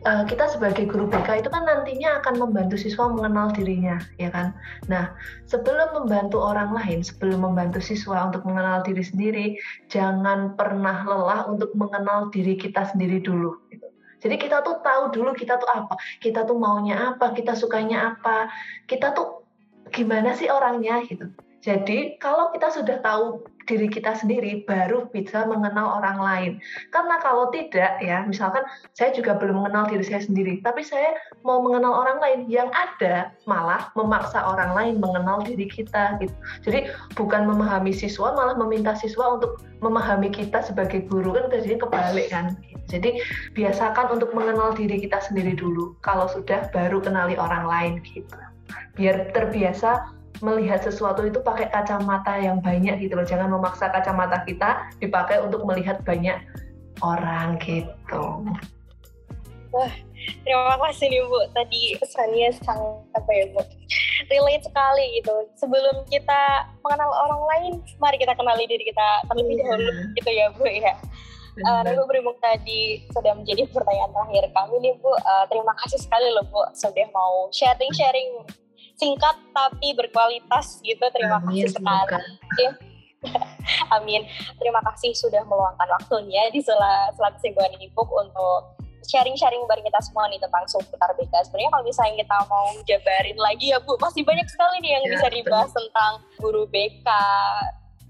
uh, 0.06 0.24
kita 0.30 0.48
sebagai 0.48 0.86
guru 0.86 1.10
BK 1.10 1.42
itu 1.44 1.50
kan 1.50 1.66
nantinya 1.66 2.22
akan 2.22 2.38
membantu 2.38 2.78
siswa 2.78 3.10
mengenal 3.10 3.52
dirinya, 3.52 3.98
ya 4.22 4.30
kan? 4.30 4.54
Nah, 4.86 5.12
sebelum 5.50 5.98
membantu 5.98 6.40
orang 6.40 6.72
lain, 6.72 7.02
sebelum 7.02 7.42
membantu 7.42 7.82
siswa 7.82 8.30
untuk 8.30 8.46
mengenal 8.46 8.86
diri 8.86 9.04
sendiri, 9.04 9.46
jangan 9.90 10.54
pernah 10.54 11.04
lelah 11.04 11.50
untuk 11.50 11.74
mengenal 11.74 12.30
diri 12.30 12.56
kita 12.56 12.86
sendiri 12.94 13.20
dulu. 13.20 13.58
Gitu. 13.74 13.88
Jadi 14.22 14.36
kita 14.42 14.64
tuh 14.66 14.80
tahu 14.82 15.12
dulu 15.12 15.36
kita 15.36 15.58
tuh 15.60 15.70
apa, 15.70 15.98
kita 16.22 16.46
tuh 16.48 16.58
maunya 16.58 17.14
apa, 17.14 17.34
kita 17.36 17.54
sukanya 17.54 18.16
apa, 18.16 18.50
kita 18.90 19.12
tuh 19.14 19.44
gimana 19.94 20.34
sih 20.34 20.50
orangnya 20.50 21.04
gitu. 21.06 21.30
Jadi 21.62 22.18
kalau 22.22 22.54
kita 22.54 22.70
sudah 22.74 23.02
tahu 23.02 23.42
diri 23.66 23.90
kita 23.90 24.14
sendiri 24.18 24.64
baru 24.66 25.10
bisa 25.10 25.46
mengenal 25.50 26.00
orang 26.02 26.18
lain. 26.22 26.52
Karena 26.94 27.18
kalau 27.22 27.50
tidak 27.50 27.98
ya, 28.00 28.24
misalkan 28.26 28.66
saya 28.94 29.12
juga 29.12 29.36
belum 29.38 29.66
mengenal 29.66 29.90
diri 29.90 30.06
saya 30.06 30.22
sendiri, 30.24 30.62
tapi 30.62 30.86
saya 30.86 31.18
mau 31.42 31.62
mengenal 31.62 31.94
orang 32.06 32.18
lain 32.22 32.40
yang 32.50 32.70
ada 32.74 33.34
malah 33.50 33.90
memaksa 33.98 34.42
orang 34.42 34.74
lain 34.78 34.96
mengenal 35.02 35.42
diri 35.42 35.66
kita 35.66 36.18
gitu. 36.22 36.36
Jadi 36.66 36.90
bukan 37.18 37.50
memahami 37.50 37.92
siswa 37.92 38.34
malah 38.38 38.56
meminta 38.56 38.94
siswa 38.94 39.38
untuk 39.38 39.62
memahami 39.82 40.32
kita 40.32 40.64
sebagai 40.64 41.06
guru 41.10 41.36
kan 41.36 41.52
jadi 41.52 41.78
kebalik 41.78 42.30
kan. 42.32 42.56
Jadi 42.86 43.18
biasakan 43.58 44.14
untuk 44.14 44.30
mengenal 44.38 44.78
diri 44.78 45.02
kita 45.02 45.18
sendiri 45.26 45.58
dulu. 45.58 45.98
Kalau 46.06 46.30
sudah 46.30 46.70
baru 46.70 47.02
kenali 47.02 47.34
orang 47.34 47.66
lain 47.66 47.94
gitu. 48.06 48.38
Biar 48.94 49.34
terbiasa 49.34 50.16
melihat 50.44 50.84
sesuatu 50.84 51.24
itu 51.24 51.40
pakai 51.40 51.72
kacamata 51.72 52.36
yang 52.40 52.60
banyak 52.60 53.00
gitu 53.00 53.16
loh. 53.16 53.28
Jangan 53.28 53.52
memaksa 53.52 53.92
kacamata 53.92 54.44
kita 54.44 54.92
dipakai 55.00 55.40
untuk 55.44 55.64
melihat 55.64 56.02
banyak 56.04 56.40
orang 57.04 57.60
gitu. 57.64 58.44
Wah, 59.76 59.92
terima 60.48 60.80
kasih 60.88 61.12
nih 61.12 61.22
Bu. 61.28 61.40
Tadi 61.52 61.82
pesannya 62.00 62.48
sangat 62.64 63.04
apa 63.12 63.32
ya 63.36 63.46
Bu? 63.52 63.62
Relate 64.32 64.64
sekali 64.64 65.06
gitu. 65.20 65.36
Sebelum 65.60 66.08
kita 66.08 66.72
mengenal 66.80 67.12
orang 67.12 67.44
lain, 67.52 67.74
mari 68.00 68.16
kita 68.16 68.32
kenali 68.40 68.64
diri 68.72 68.88
kita 68.88 69.08
terlebih 69.28 69.60
yeah. 69.60 69.68
dahulu 69.68 69.92
gitu 70.16 70.30
ya 70.32 70.46
Bu 70.56 70.64
ya. 70.68 70.96
Uh, 71.56 71.84
Bu 71.88 72.04
berhubung 72.08 72.36
tadi 72.44 73.04
sudah 73.16 73.32
menjadi 73.36 73.68
pertanyaan 73.72 74.12
terakhir 74.12 74.44
kami 74.56 74.76
nih 74.80 74.94
Bu. 75.04 75.12
Uh, 75.12 75.46
terima 75.52 75.76
kasih 75.84 76.00
sekali 76.00 76.28
loh 76.32 76.48
Bu 76.48 76.64
sudah 76.72 77.08
mau 77.12 77.52
sharing-sharing 77.52 78.48
singkat 78.96 79.36
tapi 79.52 79.94
berkualitas 79.96 80.80
gitu. 80.82 81.04
Terima 81.12 81.40
Amin, 81.40 81.68
kasih 81.68 81.76
sekali. 81.76 82.66
Amin. 83.96 84.22
Terima 84.62 84.82
kasih 84.92 85.12
sudah 85.18 85.42
meluangkan 85.46 85.90
waktunya 86.00 86.50
di 86.54 86.62
sela 86.62 87.10
sela 87.16 87.34
kesibukan 87.38 87.74
ibu 87.82 88.04
untuk 88.06 88.76
sharing-sharing 89.06 89.62
bareng 89.70 89.86
kita 89.86 90.02
semua 90.02 90.26
nih 90.30 90.42
tentang 90.42 90.66
seputar 90.66 91.14
BK. 91.14 91.34
Sebenarnya 91.46 91.72
kalau 91.72 91.86
misalnya 91.86 92.16
kita 92.26 92.38
mau 92.50 92.68
jabarin 92.90 93.38
lagi 93.38 93.66
ya 93.70 93.78
Bu, 93.82 93.94
masih 94.02 94.26
banyak 94.26 94.48
sekali 94.50 94.82
nih 94.82 94.92
yang 94.98 95.06
ya, 95.06 95.12
bisa 95.18 95.28
dibahas 95.30 95.70
betul. 95.70 95.80
tentang 95.86 96.14
guru 96.42 96.64
BK. 96.70 97.08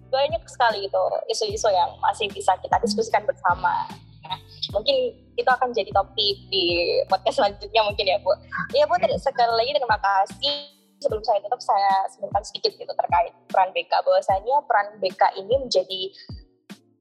Banyak 0.08 0.44
sekali 0.48 0.88
itu 0.88 1.04
isu-isu 1.28 1.68
yang 1.68 1.92
masih 2.00 2.32
bisa 2.32 2.56
kita 2.64 2.80
diskusikan 2.80 3.28
bersama. 3.28 3.84
Nah, 4.26 4.40
mungkin 4.74 5.14
itu 5.36 5.50
akan 5.50 5.76
jadi 5.76 5.92
topik 5.92 6.38
di 6.50 6.98
podcast 7.12 7.44
selanjutnya 7.44 7.82
mungkin 7.84 8.06
ya 8.08 8.18
Bu. 8.24 8.32
Iya 8.72 8.88
Bu, 8.88 8.96
sekali 9.20 9.54
lagi 9.54 9.72
terima 9.76 10.00
kasih. 10.00 10.75
Sebelum 11.04 11.24
saya 11.24 11.40
tutup, 11.44 11.62
saya 11.62 12.08
sebutkan 12.12 12.44
sedikit 12.46 12.72
gitu 12.76 12.94
terkait 12.94 13.34
peran 13.52 13.70
BK. 13.76 13.92
Bahwasanya 14.04 14.64
peran 14.66 14.88
BK 15.00 15.22
ini 15.40 15.56
menjadi 15.60 16.02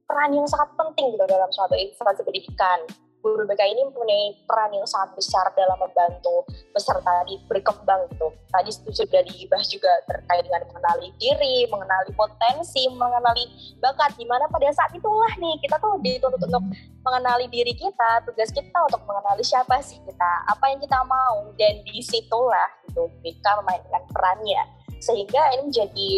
peran 0.04 0.36
yang 0.36 0.46
sangat 0.50 0.70
penting 0.76 1.16
gitu 1.16 1.24
dalam 1.24 1.48
suatu 1.48 1.74
instansi 1.78 2.22
pendidikan 2.22 2.84
guru 3.24 3.48
BK 3.48 3.62
ini 3.72 3.88
mempunyai 3.88 4.36
peran 4.44 4.68
yang 4.76 4.84
sangat 4.84 5.16
besar 5.16 5.48
dalam 5.56 5.80
membantu 5.80 6.44
peserta 6.76 7.24
di 7.24 7.40
berkembang 7.48 8.04
gitu. 8.12 8.28
Tadi 8.52 8.68
sudah 8.92 9.24
dibahas 9.24 9.64
juga 9.72 9.88
terkait 10.04 10.44
dengan 10.44 10.68
mengenali 10.68 11.08
diri, 11.16 11.64
mengenali 11.72 12.12
potensi, 12.12 12.84
mengenali 12.92 13.48
bakat. 13.80 14.12
Di 14.20 14.28
mana 14.28 14.44
pada 14.52 14.68
saat 14.76 14.92
itulah 14.92 15.32
nih 15.40 15.56
kita 15.64 15.80
tuh 15.80 15.96
dituntut 16.04 16.44
untuk 16.44 16.64
mengenali 17.00 17.48
diri 17.48 17.72
kita, 17.72 18.28
tugas 18.28 18.52
kita 18.52 18.76
untuk 18.92 19.00
mengenali 19.08 19.40
siapa 19.40 19.80
sih 19.80 19.96
kita, 20.04 20.32
apa 20.44 20.64
yang 20.68 20.84
kita 20.84 21.00
mau, 21.08 21.48
dan 21.56 21.80
di 21.80 22.04
situlah 22.04 22.68
gitu 22.94 23.10
BK 23.26 23.44
memainkan 23.66 24.02
perannya. 24.14 24.62
Sehingga 25.02 25.42
ini 25.58 25.74
menjadi 25.74 26.08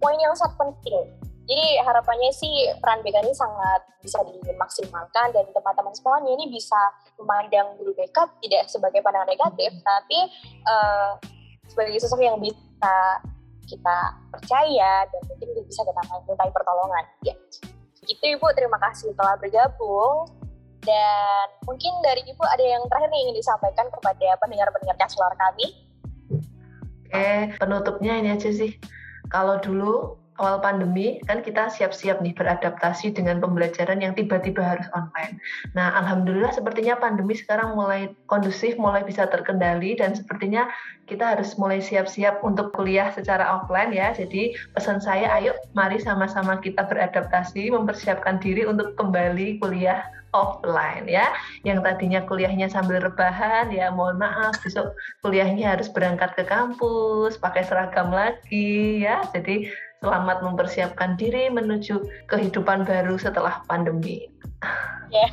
poin 0.00 0.16
yang 0.16 0.32
sangat 0.32 0.56
penting 0.56 1.18
jadi 1.48 1.80
harapannya 1.80 2.28
sih 2.28 2.68
peran 2.76 3.00
BK 3.00 3.24
ini 3.24 3.32
sangat 3.32 3.80
bisa 4.04 4.20
dimaksimalkan 4.20 5.32
dan 5.32 5.48
teman-teman 5.48 5.96
semuanya 5.96 6.36
ini 6.36 6.52
bisa 6.52 6.76
memandang 7.16 7.72
guru 7.80 7.96
BK 7.96 8.16
tidak 8.44 8.68
sebagai 8.68 9.00
pandangan 9.00 9.32
negatif, 9.32 9.72
tapi 9.80 10.28
uh, 10.68 11.16
sebagai 11.72 11.96
sesuatu 11.96 12.20
yang 12.20 12.36
bisa 12.36 12.96
kita 13.64 13.98
percaya 14.28 15.08
dan 15.08 15.20
mungkin 15.24 15.48
bisa 15.64 15.88
kita 15.88 16.00
mintai 16.28 16.52
pertolongan. 16.52 17.04
Ya, 17.24 17.32
itu 18.04 18.24
Ibu. 18.36 18.44
Terima 18.52 18.76
kasih 18.76 19.16
telah 19.16 19.40
bergabung. 19.40 20.28
Dan 20.84 21.46
mungkin 21.64 21.96
dari 22.04 22.28
Ibu 22.28 22.44
ada 22.44 22.64
yang 22.64 22.84
terakhir 22.92 23.08
nih 23.08 23.20
ingin 23.24 23.36
disampaikan 23.40 23.88
kepada 23.88 24.36
pendengar-pendengar 24.36 25.00
Kasluar 25.00 25.32
kami. 25.32 25.87
Oke, 27.08 27.56
penutupnya 27.56 28.20
ini 28.20 28.36
aja 28.36 28.52
sih. 28.52 28.76
Kalau 29.32 29.56
dulu 29.64 30.20
awal 30.38 30.62
pandemi 30.62 31.18
kan 31.26 31.42
kita 31.42 31.66
siap-siap 31.66 32.22
nih 32.22 32.30
beradaptasi 32.36 33.10
dengan 33.10 33.42
pembelajaran 33.42 33.98
yang 33.98 34.14
tiba-tiba 34.14 34.62
harus 34.62 34.86
online. 34.94 35.40
Nah, 35.74 35.90
alhamdulillah 35.98 36.54
sepertinya 36.54 36.94
pandemi 37.00 37.34
sekarang 37.34 37.74
mulai 37.74 38.14
kondusif, 38.30 38.78
mulai 38.78 39.02
bisa 39.02 39.26
terkendali 39.26 39.98
dan 39.98 40.14
sepertinya 40.14 40.70
kita 41.10 41.34
harus 41.34 41.58
mulai 41.58 41.82
siap-siap 41.82 42.44
untuk 42.46 42.70
kuliah 42.70 43.10
secara 43.10 43.58
offline 43.58 43.90
ya. 43.90 44.14
Jadi 44.14 44.54
pesan 44.76 45.02
saya 45.02 45.32
ayo 45.42 45.56
mari 45.74 45.98
sama-sama 45.98 46.62
kita 46.62 46.86
beradaptasi, 46.86 47.74
mempersiapkan 47.74 48.38
diri 48.38 48.62
untuk 48.62 48.94
kembali 48.94 49.58
kuliah 49.58 50.06
offline 50.36 51.08
ya 51.08 51.32
yang 51.64 51.80
tadinya 51.80 52.20
kuliahnya 52.24 52.68
sambil 52.68 53.00
rebahan 53.00 53.72
ya 53.72 53.88
mohon 53.88 54.20
maaf 54.20 54.56
besok 54.60 54.92
kuliahnya 55.24 55.76
harus 55.76 55.88
berangkat 55.88 56.36
ke 56.36 56.44
kampus 56.44 57.40
pakai 57.40 57.64
seragam 57.64 58.12
lagi 58.12 59.00
ya 59.00 59.24
jadi 59.32 59.68
selamat 59.98 60.46
mempersiapkan 60.46 61.18
diri 61.18 61.50
menuju 61.50 62.06
kehidupan 62.30 62.86
baru 62.86 63.18
setelah 63.18 63.62
pandemi. 63.66 64.30
Ya, 65.08 65.26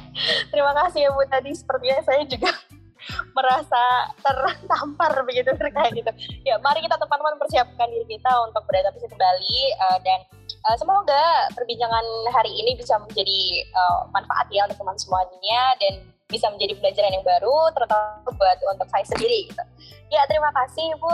terima 0.50 0.74
kasih 0.86 1.06
ya 1.06 1.10
Bu 1.14 1.22
tadi 1.30 1.52
sepertinya 1.54 2.00
saya 2.02 2.24
juga 2.26 2.50
merasa 3.38 3.84
tertampar 4.24 5.14
begitu 5.28 5.54
terkait 5.54 5.94
itu. 5.94 6.12
Ya, 6.48 6.58
mari 6.64 6.82
kita 6.82 6.98
teman-teman 6.98 7.38
persiapkan 7.38 7.88
diri 7.92 8.18
kita 8.18 8.32
untuk 8.50 8.64
beradaptasi 8.66 9.08
kembali 9.12 9.60
uh, 9.86 10.00
dan 10.02 10.20
uh, 10.66 10.78
semoga 10.78 11.50
perbincangan 11.54 12.06
hari 12.34 12.52
ini 12.52 12.74
bisa 12.78 12.98
menjadi 12.98 13.66
uh, 13.78 14.10
manfaat 14.12 14.50
ya 14.50 14.66
untuk 14.66 14.82
teman 14.82 14.98
semuanya 14.98 15.62
dan 15.78 15.94
bisa 16.26 16.50
menjadi 16.50 16.74
pelajaran 16.82 17.14
yang 17.14 17.26
baru 17.26 17.70
terutama 17.78 18.26
buat 18.26 18.58
untuk 18.74 18.90
saya 18.90 19.06
sendiri 19.06 19.54
gitu. 19.54 19.64
Ya, 20.10 20.26
terima 20.26 20.50
kasih 20.54 20.98
Bu 20.98 21.14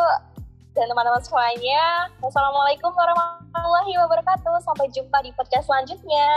dan 0.72 0.88
teman-teman 0.88 1.20
semuanya. 1.20 2.08
Wassalamualaikum 2.24 2.96
warahmatullahi 2.96 3.94
wabarakatuh. 4.08 4.56
Sampai 4.64 4.88
jumpa 4.96 5.20
di 5.20 5.36
podcast 5.36 5.68
selanjutnya. 5.68 6.28